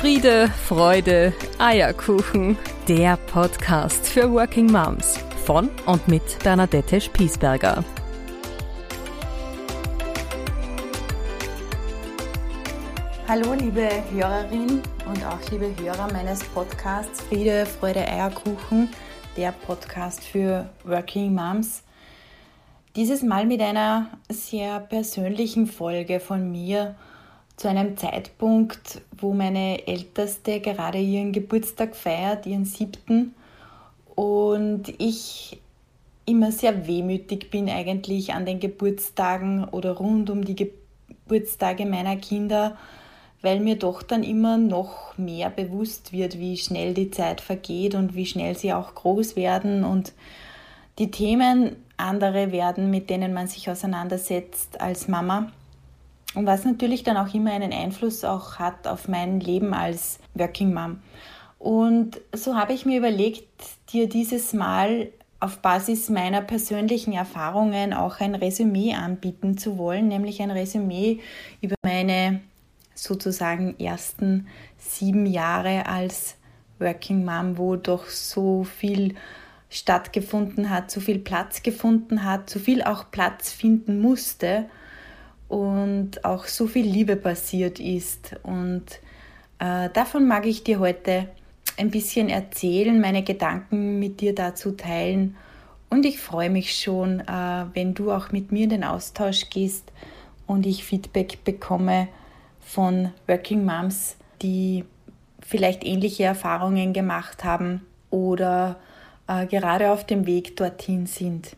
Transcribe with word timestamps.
Friede, 0.00 0.48
Freude, 0.48 1.34
Eierkuchen. 1.58 2.56
Der 2.88 3.18
Podcast 3.18 4.08
für 4.08 4.32
Working 4.32 4.72
Moms 4.72 5.18
von 5.44 5.68
und 5.84 6.08
mit 6.08 6.22
Bernadette 6.42 7.02
Spiesberger. 7.02 7.84
Hallo 13.28 13.52
liebe 13.52 13.90
Hörerin 14.10 14.80
und 15.06 15.22
auch 15.26 15.50
liebe 15.50 15.70
Hörer 15.78 16.10
meines 16.10 16.44
Podcasts 16.44 17.20
Friede, 17.20 17.66
Freude, 17.66 18.00
Eierkuchen, 18.00 18.88
der 19.36 19.52
Podcast 19.52 20.24
für 20.24 20.70
Working 20.84 21.34
Moms. 21.34 21.82
Dieses 22.96 23.22
Mal 23.22 23.44
mit 23.44 23.60
einer 23.60 24.06
sehr 24.30 24.80
persönlichen 24.80 25.66
Folge 25.66 26.20
von 26.20 26.50
mir 26.50 26.96
zu 27.60 27.68
einem 27.68 27.98
Zeitpunkt, 27.98 29.02
wo 29.18 29.34
meine 29.34 29.86
Älteste 29.86 30.60
gerade 30.60 30.98
ihren 30.98 31.30
Geburtstag 31.30 31.94
feiert, 31.94 32.46
ihren 32.46 32.64
siebten, 32.64 33.34
und 34.14 34.94
ich 34.98 35.60
immer 36.24 36.52
sehr 36.52 36.86
wehmütig 36.86 37.50
bin 37.50 37.68
eigentlich 37.68 38.32
an 38.32 38.46
den 38.46 38.60
Geburtstagen 38.60 39.64
oder 39.64 39.92
rund 39.92 40.30
um 40.30 40.42
die 40.42 40.56
Geburtstage 40.56 41.84
meiner 41.84 42.16
Kinder, 42.16 42.78
weil 43.42 43.60
mir 43.60 43.76
doch 43.76 44.02
dann 44.02 44.22
immer 44.22 44.56
noch 44.56 45.18
mehr 45.18 45.50
bewusst 45.50 46.14
wird, 46.14 46.38
wie 46.38 46.56
schnell 46.56 46.94
die 46.94 47.10
Zeit 47.10 47.42
vergeht 47.42 47.94
und 47.94 48.14
wie 48.14 48.26
schnell 48.26 48.56
sie 48.56 48.72
auch 48.72 48.94
groß 48.94 49.36
werden 49.36 49.84
und 49.84 50.14
die 50.98 51.10
Themen 51.10 51.76
andere 51.98 52.52
werden, 52.52 52.90
mit 52.90 53.10
denen 53.10 53.34
man 53.34 53.48
sich 53.48 53.68
auseinandersetzt 53.68 54.80
als 54.80 55.08
Mama. 55.08 55.52
Und 56.34 56.46
was 56.46 56.64
natürlich 56.64 57.02
dann 57.02 57.16
auch 57.16 57.34
immer 57.34 57.52
einen 57.52 57.72
Einfluss 57.72 58.24
auch 58.24 58.58
hat 58.58 58.86
auf 58.86 59.08
mein 59.08 59.40
Leben 59.40 59.74
als 59.74 60.18
Working 60.34 60.72
Mom. 60.72 61.00
Und 61.58 62.20
so 62.34 62.54
habe 62.54 62.72
ich 62.72 62.86
mir 62.86 62.98
überlegt, 62.98 63.48
dir 63.92 64.08
dieses 64.08 64.52
Mal 64.52 65.08
auf 65.40 65.58
Basis 65.58 66.08
meiner 66.08 66.42
persönlichen 66.42 67.12
Erfahrungen 67.12 67.92
auch 67.92 68.20
ein 68.20 68.34
Resümee 68.34 68.94
anbieten 68.94 69.58
zu 69.58 69.76
wollen, 69.78 70.08
nämlich 70.08 70.40
ein 70.40 70.50
Resümee 70.50 71.20
über 71.60 71.74
meine 71.82 72.40
sozusagen 72.94 73.78
ersten 73.78 74.46
sieben 74.78 75.26
Jahre 75.26 75.86
als 75.86 76.36
Working 76.78 77.24
Mom, 77.24 77.58
wo 77.58 77.76
doch 77.76 78.06
so 78.06 78.64
viel 78.64 79.14
stattgefunden 79.70 80.70
hat, 80.70 80.90
so 80.90 81.00
viel 81.00 81.18
Platz 81.18 81.62
gefunden 81.62 82.24
hat, 82.24 82.50
so 82.50 82.58
viel 82.58 82.82
auch 82.82 83.10
Platz 83.10 83.52
finden 83.52 84.00
musste 84.00 84.66
und 85.50 86.24
auch 86.24 86.44
so 86.44 86.68
viel 86.68 86.86
Liebe 86.86 87.16
passiert 87.16 87.80
ist. 87.80 88.36
Und 88.44 88.84
äh, 89.58 89.90
davon 89.92 90.26
mag 90.28 90.46
ich 90.46 90.62
dir 90.62 90.78
heute 90.78 91.28
ein 91.76 91.90
bisschen 91.90 92.28
erzählen, 92.28 93.00
meine 93.00 93.24
Gedanken 93.24 93.98
mit 93.98 94.20
dir 94.20 94.32
dazu 94.32 94.70
teilen. 94.70 95.36
Und 95.90 96.06
ich 96.06 96.20
freue 96.20 96.50
mich 96.50 96.76
schon, 96.80 97.18
äh, 97.20 97.64
wenn 97.74 97.94
du 97.94 98.12
auch 98.12 98.30
mit 98.30 98.52
mir 98.52 98.64
in 98.64 98.70
den 98.70 98.84
Austausch 98.84 99.50
gehst 99.50 99.90
und 100.46 100.66
ich 100.66 100.84
Feedback 100.84 101.42
bekomme 101.44 102.06
von 102.60 103.10
Working 103.26 103.64
Moms, 103.64 104.16
die 104.42 104.84
vielleicht 105.40 105.84
ähnliche 105.84 106.24
Erfahrungen 106.24 106.92
gemacht 106.92 107.42
haben 107.42 107.84
oder 108.10 108.78
äh, 109.26 109.46
gerade 109.46 109.90
auf 109.90 110.06
dem 110.06 110.26
Weg 110.26 110.56
dorthin 110.56 111.06
sind. 111.06 111.56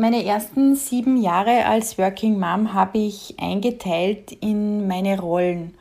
Meine 0.00 0.24
ersten 0.24 0.76
sieben 0.76 1.20
Jahre 1.20 1.66
als 1.66 1.98
Working 1.98 2.40
Mom 2.40 2.72
habe 2.72 2.96
ich 2.96 3.34
eingeteilt 3.38 4.32
in 4.32 4.88
meine 4.88 5.20
Rollen. 5.20 5.74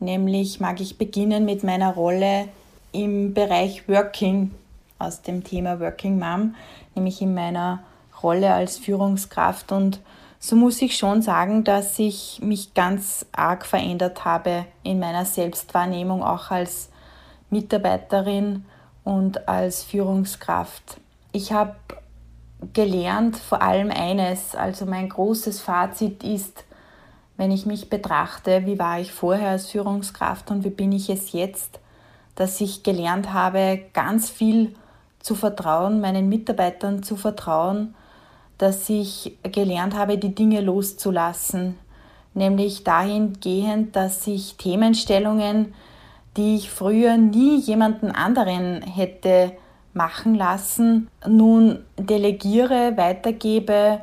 Nämlich 0.00 0.58
mag 0.58 0.80
ich 0.80 0.98
beginnen 0.98 1.44
mit 1.44 1.62
meiner 1.62 1.94
Rolle 1.94 2.48
im 2.90 3.34
Bereich 3.34 3.88
Working 3.88 4.50
aus 4.98 5.22
dem 5.22 5.44
Thema 5.44 5.78
Working 5.78 6.18
Mom, 6.18 6.56
nämlich 6.96 7.22
in 7.22 7.34
meiner 7.34 7.84
Rolle 8.20 8.52
als 8.52 8.78
Führungskraft. 8.78 9.70
Und 9.70 10.00
so 10.40 10.56
muss 10.56 10.82
ich 10.82 10.96
schon 10.96 11.22
sagen, 11.22 11.62
dass 11.62 12.00
ich 12.00 12.40
mich 12.42 12.74
ganz 12.74 13.26
arg 13.30 13.64
verändert 13.64 14.24
habe 14.24 14.64
in 14.82 14.98
meiner 14.98 15.24
Selbstwahrnehmung, 15.24 16.24
auch 16.24 16.50
als 16.50 16.88
Mitarbeiterin 17.48 18.64
und 19.04 19.46
als 19.46 19.84
Führungskraft. 19.84 20.96
Ich 21.30 21.52
habe 21.52 21.76
gelernt. 22.72 23.36
Vor 23.36 23.62
allem 23.62 23.90
eines, 23.90 24.54
also 24.54 24.86
mein 24.86 25.08
großes 25.08 25.60
Fazit 25.60 26.22
ist, 26.24 26.64
wenn 27.36 27.50
ich 27.50 27.66
mich 27.66 27.90
betrachte, 27.90 28.66
wie 28.66 28.78
war 28.78 29.00
ich 29.00 29.12
vorher 29.12 29.50
als 29.50 29.70
Führungskraft 29.70 30.50
und 30.50 30.64
wie 30.64 30.70
bin 30.70 30.92
ich 30.92 31.08
es 31.08 31.32
jetzt, 31.32 31.80
dass 32.34 32.60
ich 32.60 32.82
gelernt 32.82 33.32
habe, 33.32 33.80
ganz 33.92 34.30
viel 34.30 34.74
zu 35.20 35.34
vertrauen, 35.34 36.00
meinen 36.00 36.28
Mitarbeitern 36.28 37.02
zu 37.02 37.16
vertrauen, 37.16 37.94
dass 38.58 38.88
ich 38.88 39.36
gelernt 39.42 39.96
habe, 39.96 40.18
die 40.18 40.34
Dinge 40.34 40.60
loszulassen, 40.60 41.78
nämlich 42.34 42.84
dahingehend, 42.84 43.96
dass 43.96 44.26
ich 44.26 44.56
Themenstellungen, 44.56 45.74
die 46.36 46.56
ich 46.56 46.70
früher 46.70 47.16
nie 47.16 47.58
jemanden 47.58 48.10
anderen 48.10 48.82
hätte 48.82 49.52
machen 49.94 50.34
lassen, 50.34 51.08
nun 51.26 51.78
delegiere, 51.98 52.96
weitergebe 52.96 54.00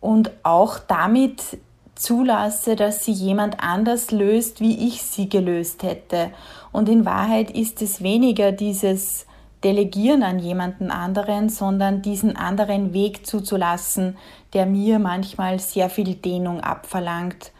und 0.00 0.30
auch 0.42 0.78
damit 0.78 1.58
zulasse, 1.94 2.76
dass 2.76 3.04
sie 3.04 3.12
jemand 3.12 3.62
anders 3.62 4.10
löst, 4.10 4.60
wie 4.60 4.88
ich 4.88 5.02
sie 5.02 5.28
gelöst 5.28 5.82
hätte. 5.82 6.30
Und 6.72 6.88
in 6.88 7.04
Wahrheit 7.04 7.50
ist 7.50 7.82
es 7.82 8.02
weniger 8.02 8.52
dieses 8.52 9.26
Delegieren 9.62 10.24
an 10.24 10.40
jemanden 10.40 10.90
anderen, 10.90 11.48
sondern 11.48 12.02
diesen 12.02 12.36
anderen 12.36 12.92
Weg 12.92 13.26
zuzulassen, 13.26 14.16
der 14.54 14.66
mir 14.66 14.98
manchmal 14.98 15.60
sehr 15.60 15.88
viel 15.88 16.14
Dehnung 16.14 16.60
abverlangt 16.60 17.52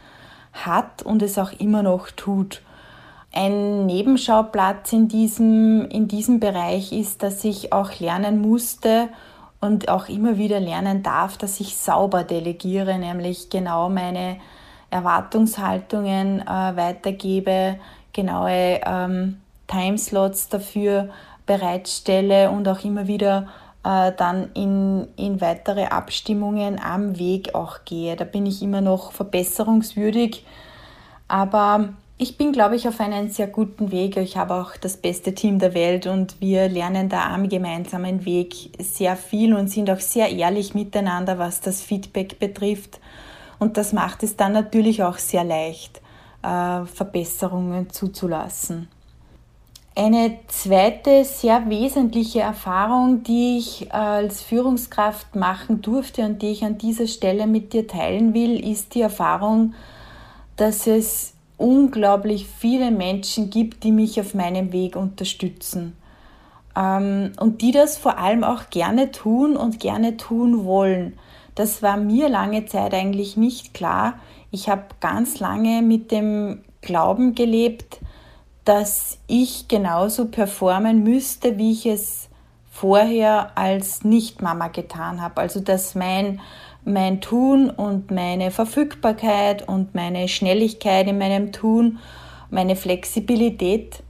hat 0.53 1.03
und 1.03 1.23
es 1.23 1.39
auch 1.39 1.53
immer 1.53 1.85
noch 1.85 2.11
tut. 2.11 2.63
Ein 3.35 3.87
Nebenschauplatz 3.87 4.93
in 4.93 5.09
diesem, 5.09 5.89
in 5.89 6.07
diesem 6.07 6.39
Bereich 6.39 6.93
ist, 6.93 7.23
dass 7.23 7.45
ich 7.45 7.73
auch 7.73 7.99
lernen 7.99 8.43
musste 8.43 9.09
und 9.61 9.89
auch 9.89 10.09
immer 10.09 10.37
wieder 10.37 10.61
lernen 10.61 11.03
darf, 11.03 11.39
dass 11.39 11.61
ich 11.61 11.77
sauber 11.77 12.25
delegiere, 12.25 12.99
nämlich 12.99 13.49
genau 13.49 13.89
meine 13.89 14.37
Erwartungshaltungen 14.91 16.41
äh, 16.41 16.45
weitergebe, 16.45 17.79
genaue 18.13 18.81
ähm, 18.85 19.41
Timeslots 19.67 20.51
dafür 20.51 21.09
bereitstelle 21.47 22.51
und 22.51 22.69
auch 22.69 22.85
immer 22.85 23.07
wieder 23.07 23.49
äh, 23.85 24.13
dann 24.17 24.51
in, 24.53 25.09
in 25.17 25.41
weitere 25.41 25.87
Abstimmungen 25.87 26.79
am 26.79 27.19
Weg 27.19 27.55
auch 27.55 27.85
gehe. 27.87 28.17
Da 28.17 28.25
bin 28.25 28.45
ich 28.45 28.63
immer 28.63 28.83
noch 28.83 29.13
verbesserungswürdig, 29.13 30.45
aber 31.29 31.95
ich 32.23 32.37
bin, 32.37 32.53
glaube 32.53 32.77
ich, 32.77 32.87
auf 32.87 33.01
einem 33.01 33.31
sehr 33.31 33.49
guten 33.49 33.91
Weg. 33.91 34.17
Ich 34.17 34.37
habe 34.37 34.55
auch 34.55 34.77
das 34.77 34.97
beste 34.97 35.35
Team 35.35 35.59
der 35.59 35.75
Welt 35.75 36.07
und 36.07 36.41
wir 36.41 36.69
lernen 36.69 37.09
da 37.09 37.35
am 37.35 37.49
gemeinsamen 37.49 38.25
Weg 38.25 38.71
sehr 38.79 39.17
viel 39.17 39.53
und 39.55 39.67
sind 39.67 39.91
auch 39.91 39.99
sehr 39.99 40.31
ehrlich 40.31 40.73
miteinander, 40.73 41.39
was 41.39 41.61
das 41.61 41.83
Feedback 41.83 42.39
betrifft. 42.39 43.01
Und 43.59 43.77
das 43.77 43.93
macht 43.93 44.23
es 44.23 44.37
dann 44.37 44.53
natürlich 44.53 45.03
auch 45.03 45.19
sehr 45.19 45.43
leicht, 45.43 46.01
äh, 46.45 46.85
Verbesserungen 46.85 47.91
zuzulassen. 47.91 48.87
Eine 49.97 50.39
zweite 50.47 51.25
sehr 51.25 51.69
wesentliche 51.69 52.41
Erfahrung, 52.41 53.25
die 53.25 53.59
ich 53.59 53.93
als 53.93 54.43
Führungskraft 54.43 55.35
machen 55.35 55.83
durfte 55.83 56.23
und 56.23 56.41
die 56.41 56.53
ich 56.53 56.63
an 56.63 56.79
dieser 56.79 57.09
Stelle 57.09 57.49
mit 57.49 57.73
dir 57.73 57.89
teilen 57.89 58.33
will, 58.33 58.65
ist 58.65 58.95
die 58.95 59.01
Erfahrung, 59.01 59.75
dass 60.55 60.87
es 60.87 61.33
unglaublich 61.57 62.47
viele 62.47 62.91
Menschen 62.91 63.51
gibt, 63.51 63.85
die 63.85 63.93
mich 63.93 64.21
auf 64.21 64.35
meinem 64.35 64.73
Weg 64.73 64.97
unterstützen. 64.97 65.97
Ähm, 66.77 67.33
und 67.39 67.63
die 67.63 67.73
das 67.73 67.99
vor 67.99 68.19
allem 68.19 68.45
auch 68.45 68.71
gerne 68.71 69.11
tun 69.11 69.57
und 69.57 69.81
gerne 69.81 70.17
tun 70.17 70.65
wollen. 70.65 71.19
Das 71.55 71.83
war 71.83 71.97
mir 71.97 72.29
lange 72.29 72.67
Zeit 72.67 72.95
eigentlich 72.95 73.37
nicht 73.37 73.75
klar. 73.75 74.15
Ich 74.51 74.69
habe 74.69 74.85
ganz 75.01 75.39
lange 75.39 75.83
mit 75.83 76.11
dem 76.11 76.63
Glauben 76.81 77.35
gelebt, 77.35 78.01
dass 78.65 79.19
ich 79.27 79.69
genauso 79.69 80.27
performen 80.27 81.03
müsste, 81.03 81.59
wie 81.59 81.73
ich 81.73 81.87
es 81.87 82.29
vorher 82.71 83.57
als 83.57 84.03
Nicht-Mama 84.03 84.69
getan 84.69 85.21
habe. 85.21 85.41
Also 85.41 85.61
dass 85.61 85.95
mein 85.95 86.41
mein 86.85 87.21
Tun 87.21 87.71
und 87.71 88.11
meine 88.11 88.51
Verfügbarkeit 88.51 89.67
und 89.69 89.95
meine 89.95 90.29
Schnelligkeit 90.29 91.07
in 91.07 91.19
meinem 91.19 91.53
Tun, 91.53 91.99
meine 92.51 92.77
Flexibilität 92.77 94.03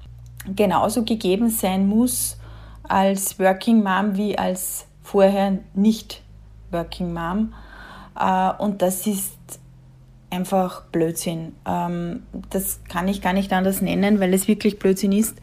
genauso 0.57 1.05
gegeben 1.05 1.51
sein 1.51 1.87
muss 1.87 2.39
als 2.83 3.39
Working 3.39 3.83
Mom 3.83 4.17
wie 4.17 4.37
als 4.37 4.87
vorher 5.03 5.59
nicht 5.75 6.23
Working 6.71 7.13
Mom. 7.13 7.55
Äh, 8.19 8.51
und 8.59 8.83
das 8.83 9.07
ist 9.07 9.37
einfach 10.31 10.85
Blödsinn. 10.87 11.55
Ähm, 11.67 12.23
das 12.51 12.81
kann 12.89 13.07
ich 13.07 13.21
gar 13.21 13.35
nicht 13.35 13.53
anders 13.53 13.83
nennen, 13.83 14.19
weil 14.19 14.33
es 14.35 14.49
wirklich 14.49 14.79
Blödsinn 14.79 15.13
ist. 15.13 15.37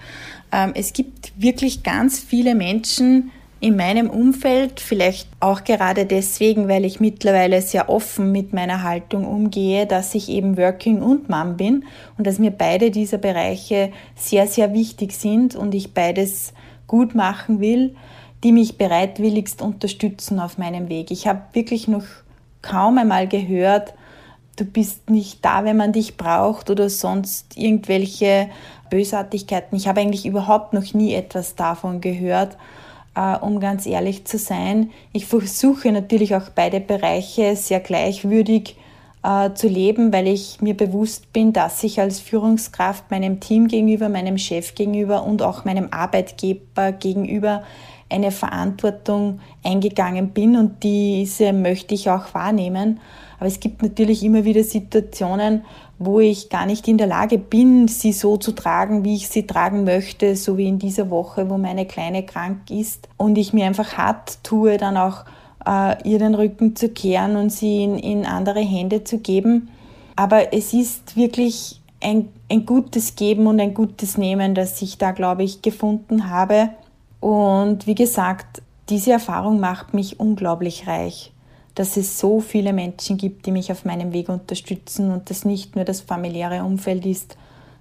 Ähm, 0.52 0.72
es 0.76 0.94
gibt 0.94 1.32
wirklich 1.40 1.84
ganz 1.84 2.20
viele 2.20 2.56
Menschen 2.56 3.32
in 3.62 3.76
meinem 3.76 4.10
Umfeld, 4.10 4.80
vielleicht 4.80 5.28
auch 5.42 5.66
gerade 5.66 6.06
deswegen, 6.06 6.70
weil 6.70 6.86
ich 6.86 7.02
mittlerweile 7.02 7.62
sehr 7.62 7.90
offen 7.90 8.32
mit 8.32 8.54
meiner 8.54 8.84
Haltung 8.84 9.26
umgehe, 9.26 9.86
dass 9.86 10.16
ich 10.16 10.30
eben 10.30 10.58
Working 10.58 11.02
und 11.02 11.30
Mom 11.30 11.58
bin 11.58 11.84
und 12.18 12.26
dass 12.26 12.40
mir 12.40 12.52
beide 12.52 12.90
dieser 12.90 13.18
Bereiche 13.18 13.92
sehr, 14.16 14.48
sehr 14.48 14.74
wichtig 14.74 15.12
sind 15.12 15.56
und 15.56 15.76
ich 15.76 15.94
beides 15.94 16.54
gut 16.88 17.16
machen 17.16 17.60
will, 17.60 17.96
die 18.46 18.54
mich 18.54 18.78
bereitwilligst 18.78 19.62
unterstützen 19.62 20.40
auf 20.40 20.58
meinem 20.58 20.88
Weg. 20.88 21.12
Ich 21.12 21.28
habe 21.28 21.42
wirklich 21.52 21.90
noch 21.90 22.06
kaum 22.62 22.98
einmal 22.98 23.28
gehört, 23.28 23.94
du 24.56 24.64
bist 24.64 25.10
nicht 25.10 25.44
da, 25.44 25.66
wenn 25.66 25.78
man 25.78 25.92
dich 25.92 26.16
braucht 26.16 26.70
oder 26.70 26.90
sonst 26.90 27.58
irgendwelche 27.58 28.50
Bösartigkeiten. 28.90 29.78
Ich 29.78 29.88
habe 29.88 30.00
eigentlich 30.00 30.26
überhaupt 30.26 30.74
noch 30.74 30.94
nie 30.94 31.14
etwas 31.14 31.56
davon 31.56 32.00
gehört, 32.00 32.58
um 33.42 33.60
ganz 33.60 33.86
ehrlich 33.86 34.26
zu 34.26 34.38
sein. 34.38 34.92
Ich 35.14 35.26
versuche 35.26 35.92
natürlich 35.92 36.36
auch 36.36 36.50
beide 36.54 36.80
Bereiche 36.80 37.56
sehr 37.56 37.80
gleichwürdig 37.80 38.76
äh, 39.24 39.54
zu 39.54 39.68
leben, 39.68 40.14
weil 40.14 40.28
ich 40.28 40.62
mir 40.62 40.76
bewusst 40.76 41.34
bin, 41.34 41.52
dass 41.54 41.84
ich 41.84 42.00
als 42.00 42.20
Führungskraft 42.20 43.12
meinem 43.12 43.40
Team 43.40 43.68
gegenüber, 43.68 44.10
meinem 44.10 44.38
Chef 44.38 44.76
gegenüber 44.76 45.24
und 45.24 45.42
auch 45.42 45.66
meinem 45.66 45.90
Arbeitgeber 45.92 46.94
gegenüber 46.94 47.64
eine 48.10 48.32
Verantwortung 48.32 49.40
eingegangen 49.64 50.30
bin 50.30 50.56
und 50.56 50.84
diese 50.84 51.54
möchte 51.54 51.94
ich 51.94 52.10
auch 52.10 52.34
wahrnehmen. 52.34 53.00
Aber 53.38 53.48
es 53.48 53.60
gibt 53.60 53.84
natürlich 53.84 54.24
immer 54.24 54.46
wieder 54.46 54.64
Situationen, 54.64 55.64
wo 56.00 56.22
ich 56.22 56.50
gar 56.50 56.66
nicht 56.66 56.88
in 56.88 56.98
der 56.98 57.08
Lage 57.08 57.38
bin, 57.38 57.90
sie 57.90 58.14
so 58.14 58.38
zu 58.38 58.54
tragen, 58.54 59.04
wie 59.04 59.16
ich 59.16 59.28
sie 59.28 59.46
tragen 59.46 59.84
möchte, 59.84 60.38
so 60.38 60.58
wie 60.58 60.68
in 60.68 60.80
dieser 60.80 61.10
Woche, 61.10 61.50
wo 61.50 61.58
meine 61.58 61.86
Kleine 61.86 62.24
krank 62.24 62.72
ist 62.72 63.10
und 63.18 63.38
ich 63.38 63.52
mir 63.52 63.66
einfach 63.66 63.98
hart 63.98 64.42
tue, 64.44 64.78
dann 64.78 64.96
auch 64.96 65.26
äh, 65.66 66.10
ihr 66.10 66.18
den 66.18 66.36
Rücken 66.36 66.78
zu 66.78 66.88
kehren 66.88 67.36
und 67.36 67.52
sie 67.52 67.84
in, 67.84 68.00
in 68.00 68.26
andere 68.26 68.62
Hände 68.62 69.04
zu 69.04 69.20
geben. 69.20 69.70
Aber 70.16 70.54
es 70.54 70.74
ist 70.74 71.18
wirklich 71.18 71.82
ein, 72.02 72.30
ein 72.50 72.66
gutes 72.66 73.16
Geben 73.16 73.48
und 73.48 73.60
ein 73.60 73.74
gutes 73.74 74.18
Nehmen, 74.18 74.56
das 74.56 74.82
ich 74.82 74.98
da, 74.98 75.12
glaube 75.12 75.44
ich, 75.44 75.62
gefunden 75.62 76.30
habe. 76.30 76.70
Und 77.20 77.88
wie 77.88 77.96
gesagt, 77.96 78.62
diese 78.90 79.12
Erfahrung 79.12 79.60
macht 79.60 79.94
mich 79.94 80.20
unglaublich 80.20 80.88
reich, 80.88 81.32
dass 81.80 81.96
es 81.96 82.20
so 82.20 82.42
viele 82.42 82.74
Menschen 82.74 83.16
gibt, 83.16 83.46
die 83.46 83.54
mich 83.54 83.72
auf 83.72 83.86
meinem 83.86 84.12
Weg 84.12 84.28
unterstützen 84.28 85.14
und 85.14 85.30
das 85.30 85.46
nicht 85.46 85.78
nur 85.78 85.86
das 85.86 86.02
familiäre 86.02 86.66
Umfeld 86.66 87.06
ist, 87.06 87.38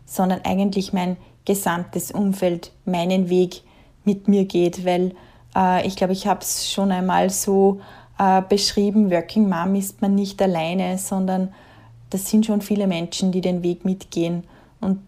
sondern 0.07 0.43
eigentlich 0.45 0.93
mein 0.93 1.17
gesamtes 1.45 2.13
Umfeld 2.13 2.71
meinen 2.85 3.29
Weg 3.29 3.63
mit 4.05 4.29
mir 4.29 4.45
geht, 4.45 4.85
weil 4.85 5.17
äh, 5.57 5.85
ich 5.85 5.97
glaube, 5.97 6.13
ich 6.13 6.29
habe 6.29 6.43
es 6.43 6.71
schon 6.71 6.93
einmal 6.93 7.29
so 7.31 7.81
äh, 8.21 8.41
beschrieben, 8.41 9.11
Working 9.11 9.49
Mom 9.49 9.75
ist 9.75 10.01
man 10.01 10.15
nicht 10.15 10.41
alleine, 10.41 10.97
sondern 10.97 11.53
das 12.11 12.31
sind 12.31 12.47
schon 12.47 12.61
viele 12.61 12.87
Menschen, 12.87 13.33
die 13.33 13.41
den 13.41 13.65
Weg 13.65 13.85
mitgehen. 13.85 14.45
Und 14.81 15.01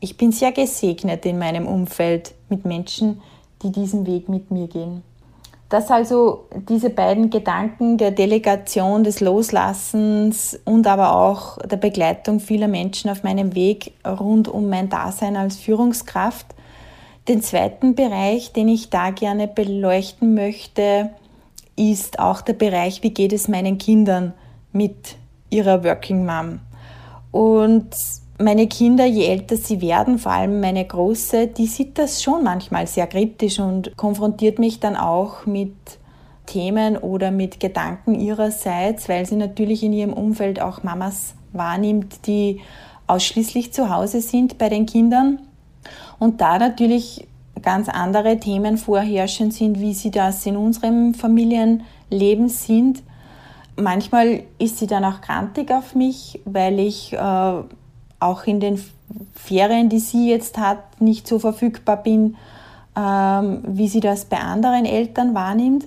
ich 0.00 0.16
bin 0.16 0.32
sehr 0.32 0.52
gesegnet 0.52 1.26
in 1.26 1.38
meinem 1.38 1.66
Umfeld 1.66 2.34
mit 2.48 2.64
Menschen, 2.64 3.20
die 3.62 3.72
diesen 3.72 4.06
Weg 4.06 4.30
mit 4.30 4.50
mir 4.50 4.68
gehen. 4.68 5.02
Dass 5.68 5.90
also 5.90 6.46
diese 6.68 6.88
beiden 6.88 7.28
Gedanken 7.28 7.98
der 7.98 8.10
Delegation, 8.10 9.04
des 9.04 9.20
Loslassens 9.20 10.58
und 10.64 10.86
aber 10.86 11.14
auch 11.14 11.58
der 11.58 11.76
Begleitung 11.76 12.40
vieler 12.40 12.68
Menschen 12.68 13.10
auf 13.10 13.22
meinem 13.22 13.54
Weg 13.54 13.92
rund 14.06 14.48
um 14.48 14.70
mein 14.70 14.88
Dasein 14.88 15.36
als 15.36 15.56
Führungskraft. 15.56 16.46
Den 17.28 17.42
zweiten 17.42 17.94
Bereich, 17.94 18.52
den 18.54 18.68
ich 18.68 18.88
da 18.88 19.10
gerne 19.10 19.46
beleuchten 19.46 20.34
möchte, 20.34 21.10
ist 21.76 22.18
auch 22.18 22.40
der 22.40 22.54
Bereich, 22.54 23.02
wie 23.02 23.10
geht 23.10 23.34
es 23.34 23.46
meinen 23.48 23.76
Kindern 23.76 24.32
mit 24.72 25.16
ihrer 25.50 25.84
Working 25.84 26.24
Mom. 26.24 26.60
Und 27.30 27.94
meine 28.38 28.68
Kinder, 28.68 29.04
je 29.04 29.26
älter 29.26 29.56
sie 29.56 29.80
werden, 29.80 30.18
vor 30.18 30.32
allem 30.32 30.60
meine 30.60 30.84
Große, 30.84 31.48
die 31.48 31.66
sieht 31.66 31.98
das 31.98 32.22
schon 32.22 32.44
manchmal 32.44 32.86
sehr 32.86 33.06
kritisch 33.06 33.58
und 33.58 33.96
konfrontiert 33.96 34.58
mich 34.58 34.80
dann 34.80 34.96
auch 34.96 35.44
mit 35.44 35.74
Themen 36.46 36.96
oder 36.96 37.30
mit 37.30 37.60
Gedanken 37.60 38.14
ihrerseits, 38.14 39.08
weil 39.08 39.26
sie 39.26 39.36
natürlich 39.36 39.82
in 39.82 39.92
ihrem 39.92 40.12
Umfeld 40.12 40.60
auch 40.60 40.82
Mamas 40.82 41.34
wahrnimmt, 41.52 42.26
die 42.26 42.60
ausschließlich 43.06 43.72
zu 43.72 43.90
Hause 43.90 44.20
sind 44.20 44.56
bei 44.56 44.68
den 44.68 44.86
Kindern 44.86 45.40
und 46.18 46.40
da 46.40 46.58
natürlich 46.58 47.26
ganz 47.62 47.88
andere 47.88 48.38
Themen 48.38 48.78
vorherrschen 48.78 49.50
sind, 49.50 49.80
wie 49.80 49.94
sie 49.94 50.10
das 50.10 50.46
in 50.46 50.56
unserem 50.56 51.12
Familienleben 51.12 52.48
sind. 52.48 53.02
Manchmal 53.76 54.44
ist 54.58 54.78
sie 54.78 54.86
dann 54.86 55.04
auch 55.04 55.20
krantig 55.20 55.70
auf 55.70 55.94
mich, 55.94 56.40
weil 56.44 56.78
ich 56.78 57.12
äh, 57.12 57.62
auch 58.20 58.44
in 58.44 58.60
den 58.60 58.82
Ferien, 59.34 59.88
die 59.88 60.00
sie 60.00 60.30
jetzt 60.30 60.58
hat, 60.58 61.00
nicht 61.00 61.26
so 61.26 61.38
verfügbar 61.38 61.98
bin, 61.98 62.36
ähm, 62.96 63.62
wie 63.66 63.88
sie 63.88 64.00
das 64.00 64.24
bei 64.24 64.38
anderen 64.38 64.84
Eltern 64.84 65.34
wahrnimmt. 65.34 65.86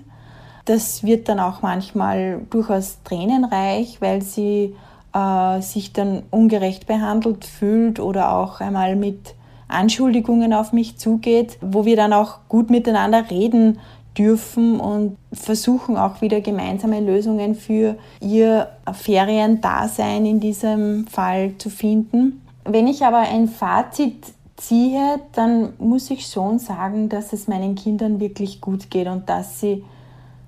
Das 0.65 1.03
wird 1.03 1.27
dann 1.27 1.39
auch 1.39 1.61
manchmal 1.61 2.41
durchaus 2.49 2.99
tränenreich, 3.03 3.99
weil 3.99 4.21
sie 4.21 4.75
äh, 5.13 5.61
sich 5.61 5.93
dann 5.93 6.23
ungerecht 6.31 6.87
behandelt 6.87 7.45
fühlt 7.45 7.99
oder 7.99 8.33
auch 8.33 8.61
einmal 8.61 8.95
mit 8.95 9.35
Anschuldigungen 9.67 10.53
auf 10.53 10.73
mich 10.73 10.97
zugeht, 10.97 11.57
wo 11.61 11.85
wir 11.85 11.95
dann 11.95 12.13
auch 12.13 12.39
gut 12.49 12.69
miteinander 12.69 13.29
reden 13.29 13.79
dürfen 14.17 14.79
und 14.79 15.17
versuchen 15.31 15.97
auch 15.97 16.21
wieder 16.21 16.41
gemeinsame 16.41 16.99
Lösungen 16.99 17.55
für 17.55 17.97
ihr 18.19 18.69
Feriendasein 18.91 20.25
in 20.25 20.39
diesem 20.39 21.07
Fall 21.07 21.53
zu 21.57 21.69
finden. 21.69 22.41
Wenn 22.65 22.87
ich 22.87 23.05
aber 23.05 23.19
ein 23.19 23.47
Fazit 23.47 24.33
ziehe, 24.57 25.19
dann 25.33 25.73
muss 25.79 26.11
ich 26.11 26.27
schon 26.27 26.59
sagen, 26.59 27.09
dass 27.09 27.33
es 27.33 27.47
meinen 27.47 27.75
Kindern 27.75 28.19
wirklich 28.19 28.61
gut 28.61 28.89
geht 28.89 29.07
und 29.07 29.29
dass 29.29 29.59
sie 29.59 29.83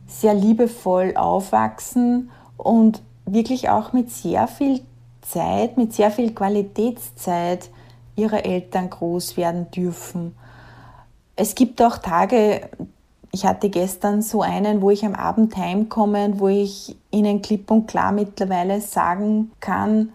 sehr 0.07 0.33
liebevoll 0.33 1.15
aufwachsen 1.15 2.29
und 2.57 3.01
wirklich 3.25 3.69
auch 3.69 3.93
mit 3.93 4.11
sehr 4.11 4.47
viel 4.47 4.81
Zeit, 5.21 5.77
mit 5.77 5.93
sehr 5.93 6.11
viel 6.11 6.33
Qualitätszeit 6.33 7.69
ihrer 8.15 8.45
Eltern 8.45 8.89
groß 8.89 9.37
werden 9.37 9.71
dürfen. 9.71 10.35
Es 11.35 11.55
gibt 11.55 11.81
auch 11.81 11.97
Tage, 11.97 12.69
ich 13.33 13.45
hatte 13.45 13.69
gestern 13.69 14.21
so 14.21 14.41
einen, 14.43 14.81
wo 14.81 14.91
ich 14.91 15.03
am 15.03 15.15
Abend 15.15 15.57
heimkomme 15.57 16.39
wo 16.39 16.47
ich 16.47 16.95
Ihnen 17.11 17.41
klipp 17.41 17.69
und 17.71 17.87
klar 17.87 18.11
mittlerweile 18.11 18.79
sagen 18.79 19.51
kann, 19.59 20.13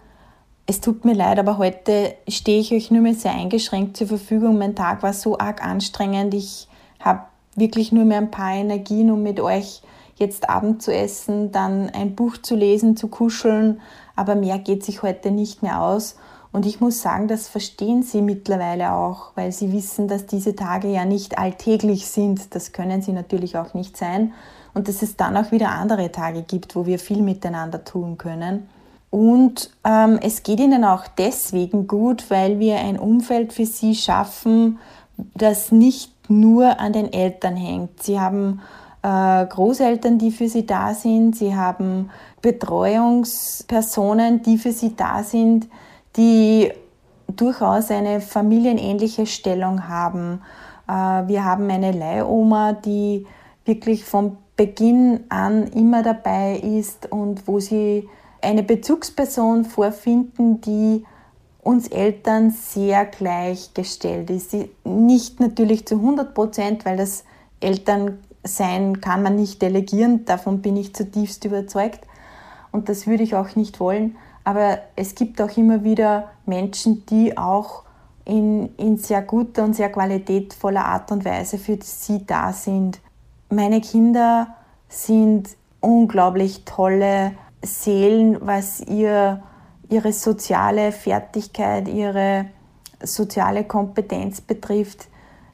es 0.65 0.79
tut 0.81 1.03
mir 1.03 1.15
leid, 1.15 1.37
aber 1.37 1.57
heute 1.57 2.13
stehe 2.27 2.61
ich 2.61 2.71
euch 2.71 2.91
nur 2.91 3.01
mehr 3.01 3.15
sehr 3.15 3.33
eingeschränkt 3.33 3.97
zur 3.97 4.07
Verfügung. 4.07 4.57
Mein 4.57 4.75
Tag 4.75 5.03
war 5.03 5.13
so 5.13 5.37
arg 5.37 5.65
anstrengend. 5.65 6.33
Ich 6.35 6.67
habe 6.99 7.21
wirklich 7.55 7.91
nur 7.91 8.05
mehr 8.05 8.19
ein 8.19 8.31
paar 8.31 8.53
Energien, 8.53 9.11
um 9.11 9.23
mit 9.23 9.39
euch 9.39 9.81
jetzt 10.15 10.47
Abend 10.47 10.83
zu 10.83 10.93
essen, 10.93 11.51
dann 11.51 11.89
ein 11.89 12.15
Buch 12.15 12.37
zu 12.37 12.55
lesen, 12.55 12.95
zu 12.95 13.07
kuscheln. 13.07 13.81
Aber 14.15 14.35
mehr 14.35 14.59
geht 14.59 14.85
sich 14.85 15.01
heute 15.01 15.31
nicht 15.31 15.63
mehr 15.63 15.81
aus. 15.81 16.17
Und 16.51 16.65
ich 16.65 16.81
muss 16.81 17.01
sagen, 17.01 17.27
das 17.27 17.47
verstehen 17.47 18.01
sie 18.01 18.23
mittlerweile 18.23 18.93
auch, 18.93 19.31
weil 19.35 19.51
sie 19.51 19.71
wissen, 19.71 20.07
dass 20.07 20.25
diese 20.25 20.55
Tage 20.55 20.87
ja 20.87 21.05
nicht 21.05 21.37
alltäglich 21.37 22.07
sind. 22.07 22.55
Das 22.55 22.71
können 22.71 23.03
sie 23.03 23.13
natürlich 23.13 23.55
auch 23.55 23.75
nicht 23.75 23.95
sein. 23.95 24.33
Und 24.73 24.87
dass 24.87 25.03
es 25.03 25.15
dann 25.15 25.37
auch 25.37 25.51
wieder 25.51 25.69
andere 25.69 26.11
Tage 26.11 26.41
gibt, 26.41 26.75
wo 26.75 26.87
wir 26.87 26.97
viel 26.97 27.21
miteinander 27.21 27.83
tun 27.83 28.17
können. 28.17 28.67
Und 29.11 29.71
ähm, 29.83 30.19
es 30.21 30.43
geht 30.43 30.59
ihnen 30.59 30.85
auch 30.85 31.07
deswegen 31.07 31.87
gut, 31.87 32.29
weil 32.29 32.59
wir 32.59 32.77
ein 32.77 32.99
Umfeld 32.99 33.53
für 33.53 33.65
sie 33.65 33.95
schaffen, 33.95 34.77
das 35.35 35.71
nicht 35.71 36.13
nur 36.29 36.79
an 36.79 36.93
den 36.93 37.11
Eltern 37.11 37.55
hängt. 37.55 38.03
Sie 38.03 38.19
haben 38.19 38.61
äh, 39.01 39.45
Großeltern, 39.45 40.19
die 40.19 40.31
für 40.31 40.47
sie 40.47 40.65
da 40.65 40.93
sind. 40.93 41.35
Sie 41.35 41.55
haben 41.55 42.11
Betreuungspersonen, 42.41 44.43
die 44.43 44.57
für 44.57 44.71
sie 44.71 44.95
da 44.95 45.23
sind 45.23 45.67
die 46.19 46.71
durchaus 47.27 47.89
eine 47.89 48.19
familienähnliche 48.19 49.25
Stellung 49.25 49.87
haben. 49.87 50.41
Äh, 50.87 50.91
wir 50.91 51.45
haben 51.45 51.69
eine 51.71 51.93
Leihoma, 51.93 52.73
die 52.73 53.25
wirklich 53.65 54.03
von 54.03 54.37
Beginn 54.57 55.21
an 55.29 55.67
immer 55.67 56.03
dabei 56.03 56.57
ist 56.57 57.09
und 57.11 57.47
wo 57.47 57.61
sie 57.61 58.09
eine 58.41 58.63
Bezugsperson 58.63 59.63
vorfinden, 59.63 60.59
die 60.59 61.05
uns 61.61 61.87
Eltern 61.87 62.51
sehr 62.51 63.05
gleichgestellt 63.05 64.29
ist. 64.29 64.53
Nicht 64.83 65.39
natürlich 65.39 65.85
zu 65.85 65.95
100 65.95 66.33
Prozent, 66.33 66.85
weil 66.85 66.97
das 66.97 67.23
Elternsein 67.61 68.99
kann 68.99 69.23
man 69.23 69.37
nicht 69.37 69.61
delegieren, 69.61 70.25
davon 70.25 70.61
bin 70.61 70.75
ich 70.75 70.93
zutiefst 70.93 71.45
überzeugt 71.45 72.01
und 72.71 72.89
das 72.89 73.07
würde 73.07 73.23
ich 73.23 73.35
auch 73.35 73.55
nicht 73.55 73.79
wollen 73.79 74.17
aber 74.49 74.79
es 74.95 75.13
gibt 75.13 75.39
auch 75.43 75.55
immer 75.57 75.83
wieder 75.83 76.31
Menschen, 76.47 77.05
die 77.05 77.37
auch 77.37 77.83
in, 78.25 78.75
in 78.77 78.97
sehr 78.97 79.21
guter 79.21 79.63
und 79.63 79.75
sehr 79.75 79.91
qualitätvoller 79.91 80.85
Art 80.85 81.11
und 81.11 81.23
Weise 81.23 81.59
für 81.59 81.77
sie 81.83 82.25
da 82.25 82.51
sind. 82.51 82.99
Meine 83.51 83.79
Kinder 83.79 84.55
sind 84.87 85.49
unglaublich 85.81 86.65
tolle 86.65 87.33
Seelen, 87.61 88.39
was 88.41 88.81
ihr, 88.81 89.43
ihre 89.87 90.13
soziale 90.13 90.93
Fertigkeit, 90.93 91.87
ihre 91.87 92.47
soziale 93.03 93.65
Kompetenz 93.65 94.41
betrifft. 94.41 95.09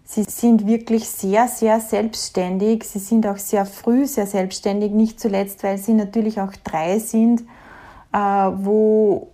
Sie 0.06 0.24
sind 0.24 0.66
wirklich 0.68 1.10
sehr, 1.10 1.50
sehr 1.50 1.82
selbstständig. 1.82 2.86
Sie 2.86 3.00
sind 3.00 3.28
auch 3.28 3.40
sehr 3.40 3.66
früh 3.66 4.06
sehr 4.06 4.26
selbstständig, 4.26 4.94
nicht 4.94 5.20
zuletzt, 5.20 5.64
weil 5.64 5.80
sie 5.80 5.94
natürlich 5.94 6.40
auch 6.40 6.54
drei 6.64 7.00
sind, 7.00 7.44
wo 8.18 9.30